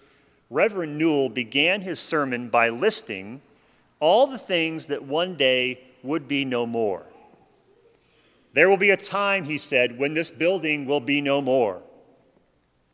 Reverend 0.52 1.00
Newell 1.00 1.30
began 1.30 1.82
his 1.82 2.00
sermon 2.00 2.48
by 2.50 2.70
listing 2.70 3.42
all 4.00 4.28
the 4.28 4.38
things 4.38 4.86
that 4.86 5.04
one 5.04 5.36
day 5.36 5.80
would 6.04 6.28
be 6.28 6.46
no 6.46 6.66
more. 6.66 7.06
There 8.54 8.70
will 8.70 8.78
be 8.78 8.90
a 8.90 8.98
time, 8.98 9.46
he 9.46 9.58
said, 9.58 10.00
when 10.00 10.14
this 10.14 10.32
building 10.32 10.86
will 10.86 11.00
be 11.00 11.22
no 11.22 11.42
more. 11.42 11.82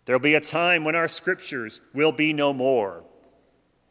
There 0.06 0.16
will 0.16 0.24
be 0.24 0.36
a 0.36 0.42
time 0.42 0.84
when 0.84 0.96
our 0.96 1.08
scriptures 1.08 1.80
will 1.94 2.12
be 2.12 2.34
no 2.34 2.52
more. 2.54 3.04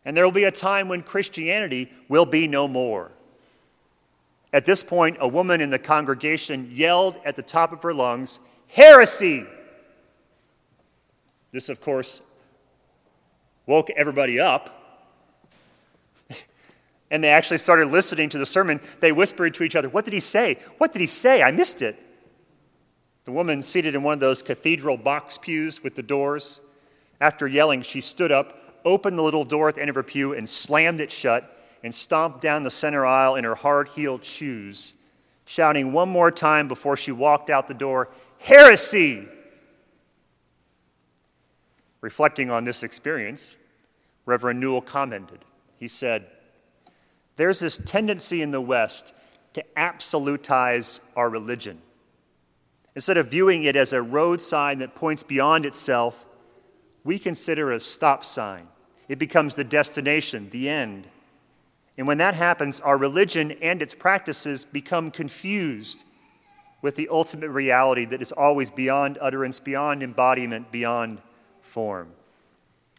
And 0.04 0.16
there 0.16 0.24
will 0.24 0.32
be 0.32 0.44
a 0.44 0.50
time 0.50 0.88
when 0.88 1.02
Christianity 1.02 1.90
will 2.08 2.26
be 2.26 2.46
no 2.46 2.68
more. 2.68 3.12
At 4.52 4.66
this 4.66 4.82
point, 4.82 5.16
a 5.20 5.28
woman 5.28 5.60
in 5.60 5.70
the 5.70 5.78
congregation 5.78 6.70
yelled 6.72 7.16
at 7.24 7.36
the 7.36 7.42
top 7.42 7.72
of 7.72 7.82
her 7.82 7.94
lungs, 7.94 8.38
Heresy! 8.68 9.46
This, 11.52 11.68
of 11.68 11.80
course, 11.80 12.22
woke 13.66 13.90
everybody 13.90 14.40
up. 14.40 14.81
And 17.12 17.22
they 17.22 17.28
actually 17.28 17.58
started 17.58 17.86
listening 17.86 18.28
to 18.30 18.38
the 18.38 18.46
sermon. 18.46 18.80
They 18.98 19.12
whispered 19.12 19.54
to 19.54 19.62
each 19.62 19.76
other, 19.76 19.88
What 19.88 20.04
did 20.04 20.14
he 20.14 20.20
say? 20.20 20.58
What 20.78 20.92
did 20.92 21.00
he 21.00 21.06
say? 21.06 21.42
I 21.42 21.52
missed 21.52 21.80
it. 21.80 21.96
The 23.24 23.32
woman 23.32 23.62
seated 23.62 23.94
in 23.94 24.02
one 24.02 24.14
of 24.14 24.20
those 24.20 24.42
cathedral 24.42 24.96
box 24.96 25.38
pews 25.38 25.84
with 25.84 25.94
the 25.94 26.02
doors, 26.02 26.60
after 27.20 27.46
yelling, 27.46 27.82
she 27.82 28.00
stood 28.00 28.32
up 28.32 28.58
opened 28.84 29.16
the 29.16 29.22
little 29.22 29.44
door 29.44 29.68
at 29.68 29.76
the 29.76 29.80
end 29.80 29.90
of 29.90 29.94
her 29.94 30.02
pew 30.02 30.32
and 30.32 30.48
slammed 30.48 31.00
it 31.00 31.12
shut 31.12 31.64
and 31.84 31.94
stomped 31.94 32.40
down 32.40 32.64
the 32.64 32.70
center 32.70 33.06
aisle 33.06 33.36
in 33.36 33.44
her 33.44 33.54
hard 33.54 33.88
heeled 33.90 34.24
shoes, 34.24 34.94
shouting 35.44 35.92
one 35.92 36.08
more 36.08 36.32
time 36.32 36.66
before 36.66 36.96
she 36.96 37.12
walked 37.12 37.48
out 37.48 37.68
the 37.68 37.74
door 37.74 38.08
Heresy! 38.38 39.28
Reflecting 42.00 42.50
on 42.50 42.64
this 42.64 42.82
experience, 42.82 43.54
Reverend 44.26 44.58
Newell 44.58 44.82
commented. 44.82 45.44
He 45.76 45.86
said, 45.86 46.26
There's 47.36 47.60
this 47.60 47.78
tendency 47.78 48.42
in 48.42 48.50
the 48.50 48.60
West 48.60 49.12
to 49.54 49.64
absolutize 49.76 51.00
our 51.16 51.28
religion. 51.28 51.80
Instead 52.94 53.16
of 53.16 53.30
viewing 53.30 53.64
it 53.64 53.76
as 53.76 53.92
a 53.92 54.02
road 54.02 54.40
sign 54.40 54.78
that 54.78 54.94
points 54.94 55.22
beyond 55.22 55.64
itself, 55.64 56.24
we 57.04 57.18
consider 57.18 57.72
it 57.72 57.76
a 57.76 57.80
stop 57.80 58.24
sign 58.24 58.68
it 59.08 59.18
becomes 59.18 59.54
the 59.54 59.64
destination, 59.64 60.48
the 60.50 60.70
end. 60.70 61.06
And 61.98 62.06
when 62.06 62.16
that 62.16 62.34
happens, 62.34 62.80
our 62.80 62.96
religion 62.96 63.52
and 63.60 63.82
its 63.82 63.94
practices 63.94 64.64
become 64.64 65.10
confused 65.10 66.04
with 66.80 66.96
the 66.96 67.08
ultimate 67.10 67.50
reality 67.50 68.06
that 68.06 68.22
is 68.22 68.32
always 68.32 68.70
beyond 68.70 69.18
utterance, 69.20 69.60
beyond 69.60 70.02
embodiment, 70.02 70.72
beyond 70.72 71.20
form. 71.60 72.12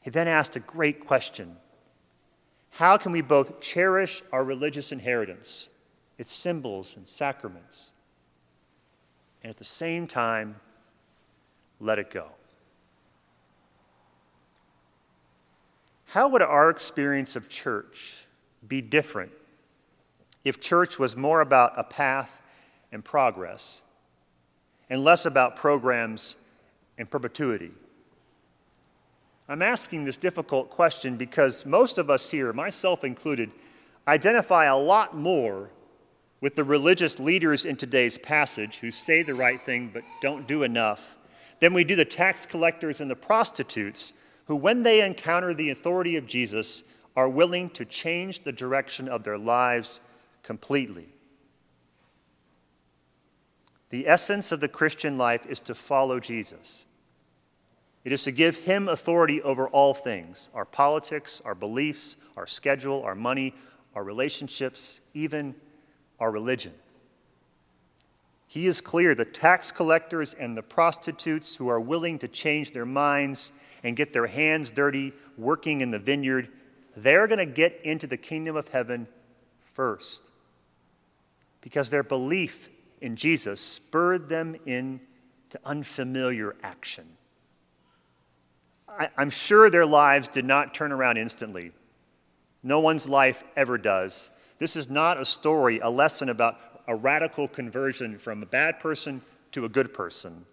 He 0.03 0.11
then 0.11 0.27
asked 0.27 0.55
a 0.55 0.59
great 0.59 1.07
question 1.07 1.57
How 2.77 2.97
can 2.97 3.11
we 3.11 3.21
both 3.21 3.61
cherish 3.61 4.23
our 4.31 4.43
religious 4.43 4.91
inheritance, 4.91 5.69
its 6.17 6.31
symbols 6.31 6.97
and 6.97 7.07
sacraments, 7.07 7.91
and 9.43 9.51
at 9.51 9.57
the 9.57 9.65
same 9.65 10.07
time 10.07 10.55
let 11.79 11.99
it 11.99 12.09
go? 12.09 12.29
How 16.05 16.27
would 16.27 16.41
our 16.41 16.69
experience 16.69 17.35
of 17.35 17.47
church 17.47 18.25
be 18.67 18.81
different 18.81 19.31
if 20.43 20.59
church 20.59 20.97
was 20.97 21.15
more 21.15 21.41
about 21.41 21.73
a 21.77 21.83
path 21.83 22.41
and 22.91 23.05
progress 23.05 23.83
and 24.89 25.03
less 25.03 25.27
about 25.27 25.55
programs 25.55 26.37
and 26.97 27.09
perpetuity? 27.09 27.71
I'm 29.47 29.61
asking 29.61 30.05
this 30.05 30.17
difficult 30.17 30.69
question 30.69 31.17
because 31.17 31.65
most 31.65 31.97
of 31.97 32.09
us 32.09 32.31
here, 32.31 32.53
myself 32.53 33.03
included, 33.03 33.51
identify 34.07 34.65
a 34.65 34.77
lot 34.77 35.17
more 35.17 35.69
with 36.39 36.55
the 36.55 36.63
religious 36.63 37.19
leaders 37.19 37.65
in 37.65 37.75
today's 37.75 38.17
passage 38.17 38.79
who 38.79 38.91
say 38.91 39.21
the 39.21 39.35
right 39.35 39.61
thing 39.61 39.89
but 39.93 40.03
don't 40.21 40.47
do 40.47 40.63
enough 40.63 41.17
than 41.59 41.73
we 41.73 41.83
do 41.83 41.95
the 41.95 42.05
tax 42.05 42.45
collectors 42.45 42.99
and 42.99 43.09
the 43.09 43.15
prostitutes 43.15 44.13
who, 44.45 44.55
when 44.55 44.83
they 44.83 45.01
encounter 45.05 45.53
the 45.53 45.69
authority 45.69 46.17
of 46.17 46.27
Jesus, 46.27 46.83
are 47.15 47.29
willing 47.29 47.69
to 47.69 47.85
change 47.85 48.41
the 48.41 48.51
direction 48.51 49.07
of 49.07 49.23
their 49.23 49.37
lives 49.37 49.99
completely. 50.41 51.07
The 53.89 54.07
essence 54.07 54.51
of 54.51 54.59
the 54.59 54.67
Christian 54.67 55.17
life 55.17 55.45
is 55.45 55.59
to 55.61 55.75
follow 55.75 56.19
Jesus. 56.19 56.85
It 58.03 58.11
is 58.11 58.23
to 58.23 58.31
give 58.31 58.57
him 58.57 58.89
authority 58.89 59.41
over 59.41 59.67
all 59.67 59.93
things 59.93 60.49
our 60.53 60.65
politics, 60.65 61.41
our 61.45 61.55
beliefs, 61.55 62.15
our 62.35 62.47
schedule, 62.47 63.01
our 63.03 63.15
money, 63.15 63.55
our 63.95 64.03
relationships, 64.03 64.99
even 65.13 65.55
our 66.19 66.31
religion. 66.31 66.73
He 68.47 68.67
is 68.67 68.81
clear 68.81 69.15
the 69.15 69.25
tax 69.25 69.71
collectors 69.71 70.33
and 70.33 70.55
the 70.55 70.61
prostitutes 70.61 71.55
who 71.55 71.69
are 71.69 71.79
willing 71.79 72.19
to 72.19 72.27
change 72.27 72.71
their 72.71 72.85
minds 72.85 73.51
and 73.83 73.95
get 73.95 74.13
their 74.13 74.27
hands 74.27 74.71
dirty 74.71 75.13
working 75.37 75.81
in 75.81 75.91
the 75.91 75.99
vineyard, 75.99 76.49
they're 76.95 77.27
going 77.27 77.39
to 77.39 77.45
get 77.45 77.79
into 77.83 78.05
the 78.05 78.17
kingdom 78.17 78.55
of 78.55 78.67
heaven 78.69 79.07
first. 79.73 80.21
Because 81.61 81.89
their 81.89 82.03
belief 82.03 82.69
in 83.01 83.15
Jesus 83.15 83.59
spurred 83.59 84.29
them 84.29 84.55
into 84.65 84.99
unfamiliar 85.65 86.55
action. 86.61 87.05
I, 88.99 89.09
am 89.17 89.29
sure 89.29 89.69
their 89.69 89.85
lives 89.85 90.27
did 90.27 90.45
not 90.45 90.73
turn 90.73 90.91
around 90.91 91.17
instantly. 91.17 91.71
No 92.61 92.79
one's 92.79 93.09
life 93.09 93.43
ever 93.55 93.77
does. 93.77 94.29
This 94.59 94.75
is 94.75 94.89
not 94.89 95.19
a 95.19 95.25
story, 95.25 95.79
a 95.79 95.89
lesson 95.89 96.29
about 96.29 96.57
a 96.87 96.95
radical 96.95 97.47
conversion 97.47 98.17
from 98.17 98.43
a 98.43 98.45
bad 98.45 98.79
person 98.79 99.21
to 99.51 99.65
a 99.65 99.69
good 99.69 99.93
person. 99.93 100.45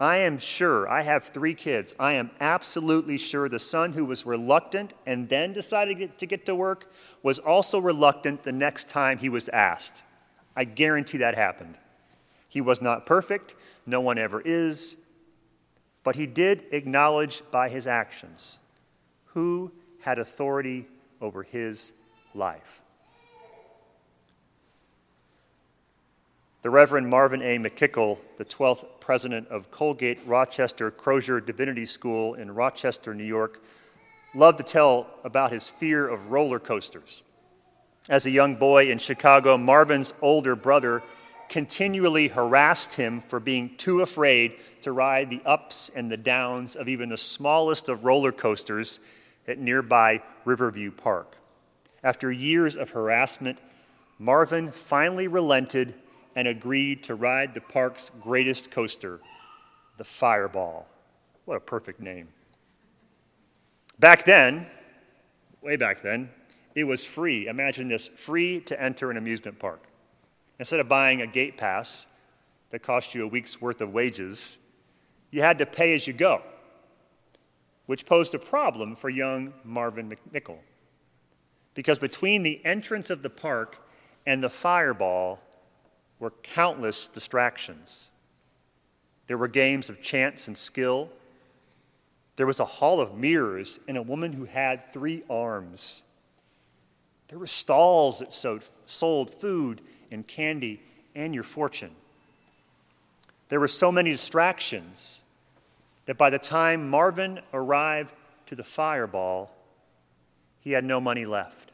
I 0.00 0.18
am 0.18 0.38
sure, 0.38 0.88
I 0.88 1.02
have 1.02 1.24
three 1.24 1.54
kids. 1.54 1.94
I 1.98 2.12
am 2.12 2.30
absolutely 2.40 3.16
sure 3.16 3.48
the 3.48 3.60
son 3.60 3.92
who 3.92 4.04
was 4.04 4.26
reluctant 4.26 4.92
and 5.06 5.28
then 5.28 5.52
decided 5.52 6.18
to 6.18 6.26
get 6.26 6.46
to 6.46 6.54
work 6.54 6.90
was 7.22 7.38
also 7.38 7.78
reluctant 7.78 8.42
the 8.42 8.52
next 8.52 8.88
time 8.88 9.18
he 9.18 9.28
was 9.28 9.48
asked. 9.50 10.02
I 10.56 10.64
guarantee 10.64 11.18
that 11.18 11.36
happened. 11.36 11.78
He 12.48 12.60
was 12.60 12.82
not 12.82 13.06
perfect, 13.06 13.54
no 13.86 14.00
one 14.00 14.18
ever 14.18 14.40
is, 14.44 14.96
but 16.04 16.16
he 16.16 16.26
did 16.26 16.62
acknowledge 16.70 17.42
by 17.50 17.68
his 17.68 17.86
actions 17.86 18.58
who 19.28 19.72
had 20.02 20.18
authority 20.18 20.86
over 21.20 21.42
his 21.42 21.94
life. 22.34 22.82
The 26.62 26.70
Reverend 26.70 27.08
Marvin 27.08 27.42
A. 27.42 27.58
McMickle, 27.58 28.18
the 28.36 28.44
12th 28.44 28.84
president 29.00 29.48
of 29.48 29.70
Colgate 29.70 30.18
Rochester 30.24 30.90
Crozer 30.90 31.40
Divinity 31.40 31.84
School 31.84 32.34
in 32.34 32.54
Rochester, 32.54 33.14
New 33.14 33.24
York, 33.24 33.62
loved 34.34 34.58
to 34.58 34.64
tell 34.64 35.06
about 35.24 35.52
his 35.52 35.68
fear 35.68 36.06
of 36.08 36.30
roller 36.30 36.58
coasters. 36.58 37.22
As 38.08 38.26
a 38.26 38.30
young 38.30 38.56
boy 38.56 38.90
in 38.90 38.98
Chicago, 38.98 39.56
Marvin's 39.56 40.12
older 40.20 40.56
brother 40.56 41.02
continually 41.48 42.28
harassed 42.28 42.94
him 42.94 43.20
for 43.20 43.40
being 43.40 43.76
too 43.76 44.00
afraid 44.00 44.54
to 44.82 44.92
ride 44.92 45.30
the 45.30 45.42
ups 45.44 45.90
and 45.94 46.10
the 46.10 46.16
downs 46.16 46.76
of 46.76 46.88
even 46.88 47.08
the 47.08 47.16
smallest 47.16 47.88
of 47.88 48.04
roller 48.04 48.32
coasters 48.32 49.00
at 49.46 49.58
nearby 49.58 50.22
Riverview 50.44 50.90
Park. 50.90 51.36
After 52.02 52.30
years 52.30 52.76
of 52.76 52.90
harassment, 52.90 53.58
Marvin 54.18 54.68
finally 54.68 55.28
relented 55.28 55.94
and 56.36 56.48
agreed 56.48 57.04
to 57.04 57.14
ride 57.14 57.54
the 57.54 57.60
park's 57.60 58.10
greatest 58.20 58.70
coaster, 58.70 59.20
the 59.96 60.04
Fireball. 60.04 60.86
What 61.44 61.56
a 61.56 61.60
perfect 61.60 62.00
name. 62.00 62.28
Back 63.98 64.24
then, 64.24 64.66
way 65.62 65.76
back 65.76 66.02
then, 66.02 66.30
it 66.74 66.84
was 66.84 67.04
free. 67.04 67.46
Imagine 67.46 67.88
this 67.88 68.08
free 68.08 68.60
to 68.60 68.80
enter 68.80 69.10
an 69.10 69.16
amusement 69.16 69.58
park. 69.58 69.80
Instead 70.58 70.80
of 70.80 70.88
buying 70.88 71.22
a 71.22 71.26
gate 71.26 71.56
pass 71.56 72.06
that 72.70 72.82
cost 72.82 73.14
you 73.14 73.24
a 73.24 73.26
week's 73.26 73.60
worth 73.60 73.80
of 73.80 73.92
wages, 73.92 74.58
you 75.30 75.40
had 75.40 75.58
to 75.58 75.66
pay 75.66 75.94
as 75.94 76.06
you 76.06 76.12
go, 76.12 76.42
which 77.86 78.06
posed 78.06 78.34
a 78.34 78.38
problem 78.38 78.96
for 78.96 79.08
young 79.08 79.52
Marvin 79.64 80.10
McMickle. 80.10 80.58
Because 81.74 81.98
between 81.98 82.42
the 82.42 82.64
entrance 82.64 83.10
of 83.10 83.22
the 83.22 83.30
park 83.30 83.84
and 84.26 84.42
the 84.42 84.50
fireball, 84.50 85.40
were 86.18 86.32
countless 86.42 87.06
distractions. 87.06 88.10
There 89.26 89.38
were 89.38 89.48
games 89.48 89.90
of 89.90 90.00
chance 90.00 90.46
and 90.46 90.56
skill. 90.56 91.10
There 92.36 92.46
was 92.46 92.60
a 92.60 92.64
hall 92.64 93.00
of 93.00 93.16
mirrors 93.16 93.78
and 93.88 93.96
a 93.96 94.02
woman 94.02 94.32
who 94.32 94.44
had 94.44 94.90
three 94.92 95.22
arms. 95.28 96.02
There 97.28 97.38
were 97.38 97.46
stalls 97.46 98.20
that 98.20 98.32
sold 98.32 99.34
food 99.34 99.80
and 100.14 100.26
candy 100.26 100.80
and 101.14 101.34
your 101.34 101.44
fortune. 101.44 101.90
There 103.50 103.60
were 103.60 103.68
so 103.68 103.92
many 103.92 104.10
distractions 104.10 105.20
that 106.06 106.16
by 106.16 106.30
the 106.30 106.38
time 106.38 106.88
Marvin 106.88 107.40
arrived 107.52 108.14
to 108.46 108.54
the 108.54 108.64
fireball, 108.64 109.50
he 110.60 110.72
had 110.72 110.84
no 110.84 111.00
money 111.00 111.26
left. 111.26 111.72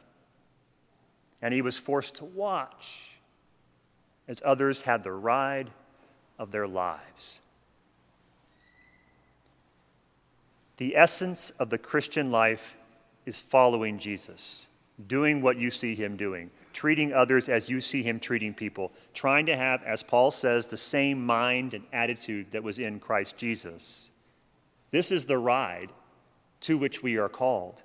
And 1.41 1.53
he 1.53 1.61
was 1.61 1.77
forced 1.77 2.15
to 2.15 2.25
watch 2.25 3.17
as 4.27 4.41
others 4.43 4.81
had 4.81 5.03
the 5.03 5.11
ride 5.11 5.71
of 6.37 6.51
their 6.51 6.67
lives. 6.67 7.41
The 10.77 10.95
essence 10.95 11.51
of 11.59 11.69
the 11.69 11.77
Christian 11.77 12.31
life 12.31 12.77
is 13.25 13.41
following 13.41 13.99
Jesus, 13.99 14.67
doing 15.07 15.41
what 15.41 15.57
you 15.57 15.69
see 15.69 15.95
him 15.95 16.17
doing, 16.17 16.51
treating 16.73 17.13
others 17.13 17.49
as 17.49 17.69
you 17.69 17.81
see 17.81 18.03
him 18.03 18.19
treating 18.19 18.53
people, 18.53 18.91
trying 19.13 19.45
to 19.45 19.55
have, 19.55 19.83
as 19.83 20.03
Paul 20.03 20.31
says, 20.31 20.65
the 20.65 20.77
same 20.77 21.25
mind 21.25 21.73
and 21.73 21.83
attitude 21.91 22.51
that 22.51 22.63
was 22.63 22.79
in 22.79 22.99
Christ 22.99 23.37
Jesus. 23.37 24.11
This 24.91 25.11
is 25.11 25.25
the 25.25 25.37
ride 25.37 25.89
to 26.61 26.77
which 26.77 27.01
we 27.01 27.17
are 27.17 27.29
called. 27.29 27.83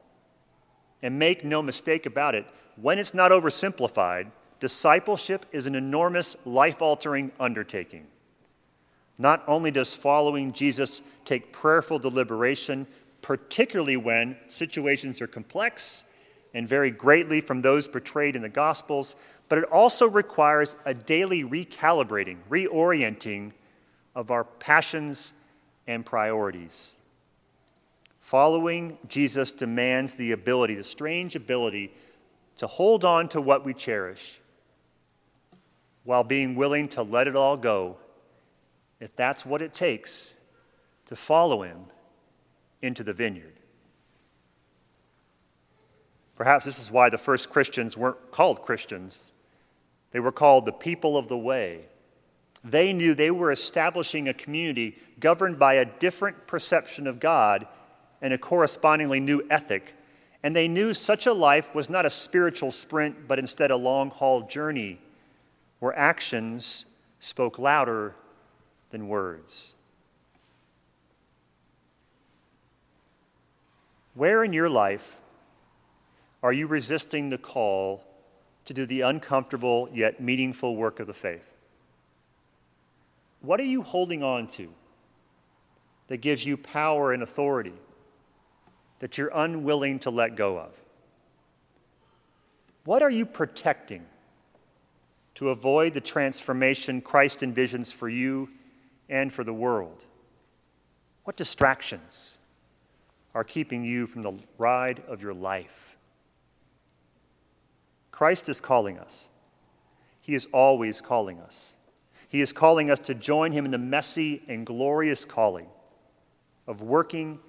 And 1.02 1.18
make 1.18 1.44
no 1.44 1.62
mistake 1.62 2.06
about 2.06 2.34
it, 2.34 2.46
when 2.76 2.98
it's 2.98 3.14
not 3.14 3.30
oversimplified, 3.30 4.30
discipleship 4.60 5.46
is 5.52 5.66
an 5.66 5.74
enormous 5.74 6.36
life 6.44 6.82
altering 6.82 7.32
undertaking. 7.38 8.06
Not 9.18 9.42
only 9.46 9.70
does 9.70 9.94
following 9.94 10.52
Jesus 10.52 11.00
take 11.24 11.52
prayerful 11.52 11.98
deliberation, 11.98 12.86
particularly 13.22 13.96
when 13.96 14.36
situations 14.46 15.20
are 15.20 15.26
complex 15.26 16.04
and 16.56 16.66
vary 16.66 16.90
greatly 16.90 17.42
from 17.42 17.60
those 17.60 17.86
portrayed 17.86 18.34
in 18.34 18.40
the 18.40 18.48
Gospels, 18.48 19.14
but 19.50 19.58
it 19.58 19.64
also 19.64 20.08
requires 20.08 20.74
a 20.86 20.94
daily 20.94 21.44
recalibrating, 21.44 22.38
reorienting 22.48 23.52
of 24.14 24.30
our 24.30 24.42
passions 24.42 25.34
and 25.86 26.06
priorities. 26.06 26.96
Following 28.20 28.96
Jesus 29.06 29.52
demands 29.52 30.14
the 30.14 30.32
ability, 30.32 30.76
the 30.76 30.82
strange 30.82 31.36
ability, 31.36 31.92
to 32.56 32.66
hold 32.66 33.04
on 33.04 33.28
to 33.28 33.40
what 33.42 33.62
we 33.62 33.74
cherish 33.74 34.40
while 36.04 36.24
being 36.24 36.54
willing 36.54 36.88
to 36.88 37.02
let 37.02 37.28
it 37.28 37.36
all 37.36 37.58
go 37.58 37.98
if 38.98 39.14
that's 39.14 39.44
what 39.44 39.60
it 39.60 39.74
takes 39.74 40.32
to 41.04 41.16
follow 41.16 41.60
him 41.60 41.84
into 42.80 43.04
the 43.04 43.12
vineyard. 43.12 43.52
Perhaps 46.36 46.66
this 46.66 46.78
is 46.78 46.90
why 46.90 47.08
the 47.08 47.18
first 47.18 47.50
Christians 47.50 47.96
weren't 47.96 48.30
called 48.30 48.62
Christians. 48.62 49.32
They 50.12 50.20
were 50.20 50.32
called 50.32 50.66
the 50.66 50.72
people 50.72 51.16
of 51.16 51.28
the 51.28 51.36
way. 51.36 51.86
They 52.62 52.92
knew 52.92 53.14
they 53.14 53.30
were 53.30 53.50
establishing 53.50 54.28
a 54.28 54.34
community 54.34 54.98
governed 55.18 55.58
by 55.58 55.74
a 55.74 55.84
different 55.84 56.46
perception 56.46 57.06
of 57.06 57.20
God 57.20 57.66
and 58.20 58.32
a 58.32 58.38
correspondingly 58.38 59.20
new 59.20 59.46
ethic. 59.50 59.94
And 60.42 60.54
they 60.54 60.68
knew 60.68 60.92
such 60.92 61.26
a 61.26 61.32
life 61.32 61.74
was 61.74 61.88
not 61.88 62.06
a 62.06 62.10
spiritual 62.10 62.70
sprint, 62.70 63.26
but 63.26 63.38
instead 63.38 63.70
a 63.70 63.76
long 63.76 64.10
haul 64.10 64.42
journey 64.42 65.00
where 65.80 65.96
actions 65.98 66.84
spoke 67.18 67.58
louder 67.58 68.14
than 68.90 69.08
words. 69.08 69.74
Where 74.14 74.44
in 74.44 74.52
your 74.52 74.68
life 74.68 75.16
are 76.46 76.52
you 76.52 76.68
resisting 76.68 77.28
the 77.28 77.38
call 77.38 78.04
to 78.66 78.72
do 78.72 78.86
the 78.86 79.00
uncomfortable 79.00 79.88
yet 79.92 80.20
meaningful 80.20 80.76
work 80.76 81.00
of 81.00 81.08
the 81.08 81.12
faith? 81.12 81.56
What 83.40 83.58
are 83.58 83.64
you 83.64 83.82
holding 83.82 84.22
on 84.22 84.46
to 84.50 84.68
that 86.06 86.18
gives 86.18 86.46
you 86.46 86.56
power 86.56 87.12
and 87.12 87.20
authority 87.20 87.74
that 89.00 89.18
you're 89.18 89.32
unwilling 89.34 89.98
to 89.98 90.10
let 90.10 90.36
go 90.36 90.56
of? 90.56 90.70
What 92.84 93.02
are 93.02 93.10
you 93.10 93.26
protecting 93.26 94.06
to 95.34 95.48
avoid 95.50 95.94
the 95.94 96.00
transformation 96.00 97.00
Christ 97.00 97.40
envisions 97.40 97.92
for 97.92 98.08
you 98.08 98.50
and 99.08 99.32
for 99.32 99.42
the 99.42 99.52
world? 99.52 100.04
What 101.24 101.34
distractions 101.34 102.38
are 103.34 103.42
keeping 103.42 103.82
you 103.82 104.06
from 104.06 104.22
the 104.22 104.34
ride 104.58 105.02
of 105.08 105.20
your 105.20 105.34
life? 105.34 105.85
Christ 108.16 108.48
is 108.48 108.62
calling 108.62 108.98
us. 108.98 109.28
He 110.22 110.34
is 110.34 110.48
always 110.50 111.02
calling 111.02 111.38
us. 111.38 111.76
He 112.26 112.40
is 112.40 112.50
calling 112.50 112.90
us 112.90 112.98
to 113.00 113.14
join 113.14 113.52
him 113.52 113.66
in 113.66 113.72
the 113.72 113.76
messy 113.76 114.40
and 114.48 114.64
glorious 114.64 115.26
calling 115.26 115.66
of 116.66 116.80
working 116.80 117.40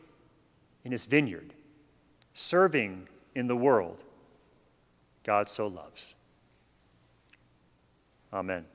in 0.83 0.91
his 0.91 1.05
vineyard, 1.05 1.53
serving 2.33 3.07
in 3.33 3.47
the 3.47 3.55
world 3.55 4.03
God 5.23 5.47
so 5.47 5.67
loves. 5.67 6.15
Amen. 8.33 8.65